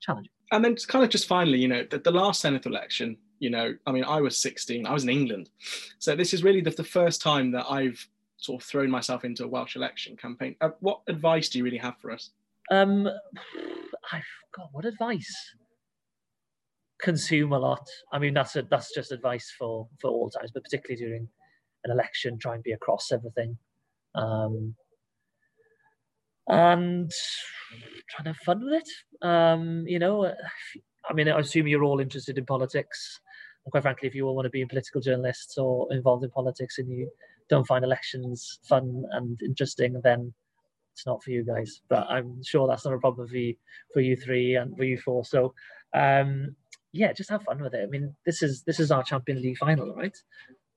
challenging. 0.00 0.30
And 0.52 0.64
then 0.64 0.72
it's 0.72 0.86
kind 0.86 1.04
of 1.04 1.10
just 1.10 1.26
finally, 1.26 1.58
you 1.58 1.68
know, 1.68 1.84
the, 1.90 1.98
the 1.98 2.10
last 2.10 2.42
Senedd 2.44 2.66
election, 2.66 3.16
you 3.40 3.50
know, 3.50 3.74
I 3.86 3.92
mean, 3.92 4.04
I 4.04 4.20
was 4.20 4.36
16, 4.38 4.86
I 4.86 4.92
was 4.92 5.02
in 5.02 5.08
England. 5.10 5.50
So 5.98 6.14
this 6.14 6.32
is 6.34 6.42
really 6.44 6.60
the, 6.60 6.70
the 6.70 6.84
first 6.84 7.20
time 7.22 7.50
that 7.52 7.66
I've 7.68 8.06
sort 8.36 8.62
of 8.62 8.68
thrown 8.68 8.90
myself 8.90 9.24
into 9.24 9.44
a 9.44 9.48
Welsh 9.48 9.74
election 9.76 10.16
campaign. 10.16 10.54
Uh, 10.60 10.70
what 10.80 11.00
advice 11.08 11.48
do 11.48 11.58
you 11.58 11.64
really 11.64 11.78
have 11.78 11.96
for 12.00 12.10
us? 12.10 12.30
Um, 12.70 13.08
I've 14.12 14.22
got 14.54 14.68
what 14.72 14.84
advice. 14.84 15.34
Consume 17.04 17.52
a 17.52 17.58
lot. 17.58 17.86
I 18.12 18.18
mean, 18.18 18.32
that's 18.32 18.56
a, 18.56 18.62
that's 18.62 18.94
just 18.94 19.12
advice 19.12 19.52
for 19.58 19.86
for 20.00 20.08
all 20.10 20.30
times, 20.30 20.50
but 20.54 20.64
particularly 20.64 20.98
during 21.04 21.28
an 21.84 21.90
election, 21.90 22.38
try 22.38 22.54
and 22.54 22.62
be 22.62 22.72
across 22.72 23.12
everything, 23.12 23.58
um, 24.14 24.74
and 26.48 27.10
try 28.08 28.18
and 28.20 28.28
have 28.28 28.36
fun 28.38 28.64
with 28.64 28.82
it. 28.82 28.88
Um, 29.26 29.84
you 29.86 29.98
know, 29.98 30.32
I 31.08 31.12
mean, 31.12 31.28
I 31.28 31.38
assume 31.38 31.68
you're 31.68 31.84
all 31.84 32.00
interested 32.00 32.38
in 32.38 32.46
politics. 32.46 33.20
And 33.64 33.70
quite 33.70 33.82
frankly, 33.82 34.08
if 34.08 34.14
you 34.14 34.26
all 34.26 34.34
want 34.34 34.46
to 34.46 34.50
be 34.50 34.64
political 34.64 35.00
journalists 35.00 35.58
or 35.58 35.92
involved 35.92 36.24
in 36.24 36.30
politics 36.30 36.78
and 36.78 36.88
you 36.88 37.10
don't 37.50 37.66
find 37.66 37.84
elections 37.84 38.60
fun 38.68 39.04
and 39.12 39.38
interesting, 39.42 40.00
then 40.02 40.32
it's 40.94 41.06
not 41.06 41.22
for 41.22 41.32
you 41.32 41.44
guys. 41.44 41.82
But 41.88 42.06
I'm 42.08 42.42
sure 42.42 42.66
that's 42.66 42.84
not 42.86 42.94
a 42.94 42.98
problem 42.98 43.28
for 43.28 43.36
you, 43.36 43.54
for 43.92 44.00
you 44.00 44.16
three 44.16 44.56
and 44.56 44.76
for 44.76 44.84
you 44.84 44.98
four. 44.98 45.24
So, 45.24 45.54
um, 45.94 46.56
yeah, 46.94 47.12
just 47.12 47.30
have 47.30 47.42
fun 47.42 47.60
with 47.60 47.74
it. 47.74 47.82
I 47.82 47.86
mean, 47.86 48.14
this 48.24 48.40
is 48.42 48.62
this 48.62 48.78
is 48.78 48.90
our 48.92 49.02
Champions 49.02 49.42
League 49.42 49.58
final, 49.58 49.94
right? 49.94 50.16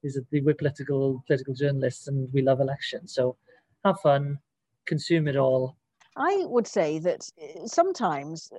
These 0.01 0.17
are 0.17 0.23
the, 0.31 0.41
we're 0.41 0.55
political 0.55 1.23
political 1.27 1.53
journalists 1.53 2.07
and 2.07 2.27
we 2.33 2.41
love 2.41 2.59
elections. 2.59 3.13
So, 3.13 3.37
have 3.85 3.99
fun, 3.99 4.39
consume 4.87 5.27
it 5.27 5.35
all. 5.35 5.77
I 6.15 6.43
would 6.47 6.65
say 6.65 6.97
that 6.99 7.29
uh, 7.39 7.67
sometimes, 7.67 8.49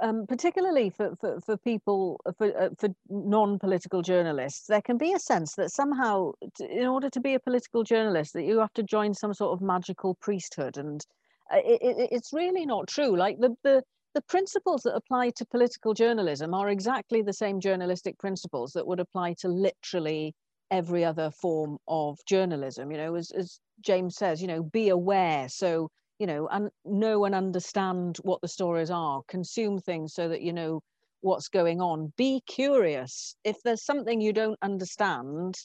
um, 0.00 0.24
particularly 0.28 0.90
for, 0.90 1.16
for, 1.20 1.40
for 1.40 1.56
people, 1.56 2.20
for, 2.38 2.56
uh, 2.56 2.68
for 2.78 2.90
non-political 3.08 4.02
journalists, 4.02 4.66
there 4.68 4.80
can 4.80 4.96
be 4.96 5.12
a 5.12 5.18
sense 5.18 5.56
that 5.56 5.72
somehow, 5.72 6.32
t- 6.56 6.68
in 6.70 6.86
order 6.86 7.10
to 7.10 7.20
be 7.20 7.34
a 7.34 7.40
political 7.40 7.82
journalist, 7.82 8.34
that 8.34 8.44
you 8.44 8.60
have 8.60 8.72
to 8.74 8.84
join 8.84 9.14
some 9.14 9.34
sort 9.34 9.52
of 9.52 9.60
magical 9.60 10.14
priesthood, 10.20 10.76
and 10.76 11.04
uh, 11.52 11.58
it, 11.64 11.80
it, 11.82 12.08
it's 12.12 12.32
really 12.32 12.64
not 12.64 12.86
true. 12.86 13.16
Like 13.16 13.40
the, 13.40 13.56
the 13.64 13.82
the 14.14 14.22
principles 14.22 14.82
that 14.82 14.94
apply 14.94 15.30
to 15.30 15.46
political 15.46 15.94
journalism 15.94 16.54
are 16.54 16.68
exactly 16.68 17.22
the 17.22 17.32
same 17.32 17.60
journalistic 17.60 18.18
principles 18.18 18.72
that 18.72 18.86
would 18.86 19.00
apply 19.00 19.34
to 19.40 19.48
literally 19.48 20.34
every 20.70 21.04
other 21.04 21.30
form 21.30 21.78
of 21.88 22.18
journalism. 22.26 22.90
You 22.90 22.98
know, 22.98 23.14
as, 23.14 23.30
as 23.30 23.60
James 23.80 24.16
says, 24.16 24.40
you 24.40 24.48
know, 24.48 24.62
be 24.62 24.88
aware. 24.88 25.48
So 25.48 25.90
you 26.20 26.26
know, 26.26 26.48
and 26.48 26.70
know 26.84 27.24
and 27.24 27.34
understand 27.34 28.18
what 28.22 28.42
the 28.42 28.48
stories 28.48 28.90
are, 28.90 29.22
consume 29.26 29.80
things 29.80 30.12
so 30.12 30.28
that 30.28 30.42
you 30.42 30.52
know 30.52 30.82
what's 31.22 31.48
going 31.48 31.80
on. 31.80 32.12
Be 32.16 32.42
curious. 32.46 33.34
If 33.42 33.56
there's 33.64 33.84
something 33.84 34.20
you 34.20 34.34
don't 34.34 34.58
understand, 34.60 35.56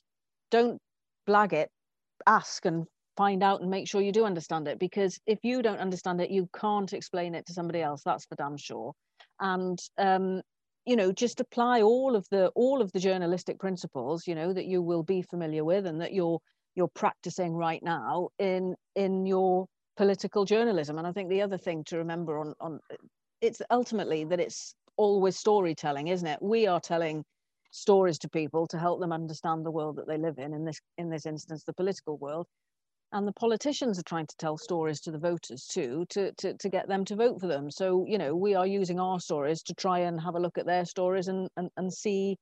don't 0.51 0.81
blag 1.27 1.51
it, 1.51 1.69
ask 2.25 2.65
and 2.65 2.85
find 3.15 3.43
out 3.43 3.61
and 3.61 3.69
make 3.69 3.87
sure 3.87 4.01
you 4.01 4.11
do 4.11 4.25
understand 4.25 4.67
it. 4.67 4.79
Because 4.79 5.19
if 5.25 5.39
you 5.43 5.61
don't 5.61 5.79
understand 5.79 6.21
it, 6.21 6.31
you 6.31 6.49
can't 6.55 6.93
explain 6.93 7.35
it 7.35 7.45
to 7.47 7.53
somebody 7.53 7.81
else. 7.81 8.01
That's 8.03 8.25
for 8.25 8.35
damn 8.35 8.57
sure. 8.57 8.93
And 9.39 9.79
um, 9.97 10.41
you 10.85 10.95
know, 10.95 11.11
just 11.11 11.39
apply 11.39 11.81
all 11.81 12.15
of 12.15 12.27
the 12.29 12.49
all 12.55 12.81
of 12.81 12.91
the 12.91 12.99
journalistic 12.99 13.59
principles, 13.59 14.27
you 14.27 14.35
know, 14.35 14.53
that 14.53 14.65
you 14.65 14.81
will 14.81 15.03
be 15.03 15.21
familiar 15.23 15.63
with 15.63 15.85
and 15.85 16.01
that 16.01 16.13
you're 16.13 16.39
you're 16.75 16.89
practicing 16.89 17.53
right 17.53 17.81
now 17.81 18.29
in 18.39 18.75
in 18.95 19.25
your 19.25 19.65
political 19.97 20.45
journalism. 20.45 20.97
And 20.97 21.07
I 21.07 21.11
think 21.11 21.29
the 21.29 21.41
other 21.41 21.57
thing 21.57 21.83
to 21.85 21.97
remember 21.97 22.39
on 22.39 22.53
on 22.59 22.79
it's 23.41 23.61
ultimately 23.71 24.25
that 24.25 24.39
it's 24.39 24.75
always 24.97 25.37
storytelling, 25.37 26.07
isn't 26.07 26.27
it? 26.27 26.41
We 26.41 26.67
are 26.67 26.79
telling 26.79 27.23
stories 27.71 28.17
to 28.19 28.29
people 28.29 28.67
to 28.67 28.77
help 28.77 28.99
them 28.99 29.11
understand 29.11 29.65
the 29.65 29.71
world 29.71 29.97
that 29.97 30.07
they 30.07 30.17
live 30.17 30.37
in. 30.37 30.53
In 30.53 30.65
this 30.65 30.79
in 30.97 31.09
this 31.09 31.25
instance, 31.25 31.63
the 31.63 31.73
political 31.73 32.17
world. 32.17 32.47
And 33.15 33.25
the 33.25 33.31
politicians 33.31 33.97
are 33.97 34.03
trying 34.03 34.27
to 34.27 34.35
tell 34.35 34.57
stories 34.57 34.99
to 35.01 35.11
the 35.11 35.17
voters 35.17 35.67
too, 35.67 36.05
to, 36.09 36.33
to, 36.33 36.53
to 36.57 36.69
get 36.69 36.89
them 36.89 37.05
to 37.05 37.15
vote 37.15 37.39
for 37.39 37.47
them. 37.47 37.71
So, 37.71 38.05
you 38.05 38.17
know, 38.17 38.35
we 38.35 38.55
are 38.55 38.67
using 38.67 38.99
our 38.99 39.21
stories 39.21 39.63
to 39.63 39.73
try 39.73 39.99
and 39.99 40.19
have 40.19 40.35
a 40.35 40.39
look 40.39 40.57
at 40.57 40.65
their 40.65 40.83
stories 40.83 41.29
and, 41.29 41.49
and, 41.55 41.69
and 41.77 41.93
see 41.93 42.37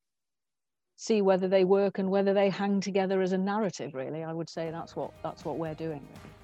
see 0.96 1.22
whether 1.22 1.48
they 1.48 1.64
work 1.64 2.00
and 2.00 2.10
whether 2.10 2.34
they 2.34 2.50
hang 2.50 2.80
together 2.80 3.22
as 3.22 3.32
a 3.32 3.38
narrative 3.38 3.96
really 3.96 4.24
i 4.24 4.32
would 4.32 4.48
say 4.48 4.70
that's 4.70 4.96
what 4.96 5.12
that's 5.24 5.44
what 5.44 5.58
we're 5.58 5.74
doing 5.74 6.00
really. 6.00 6.43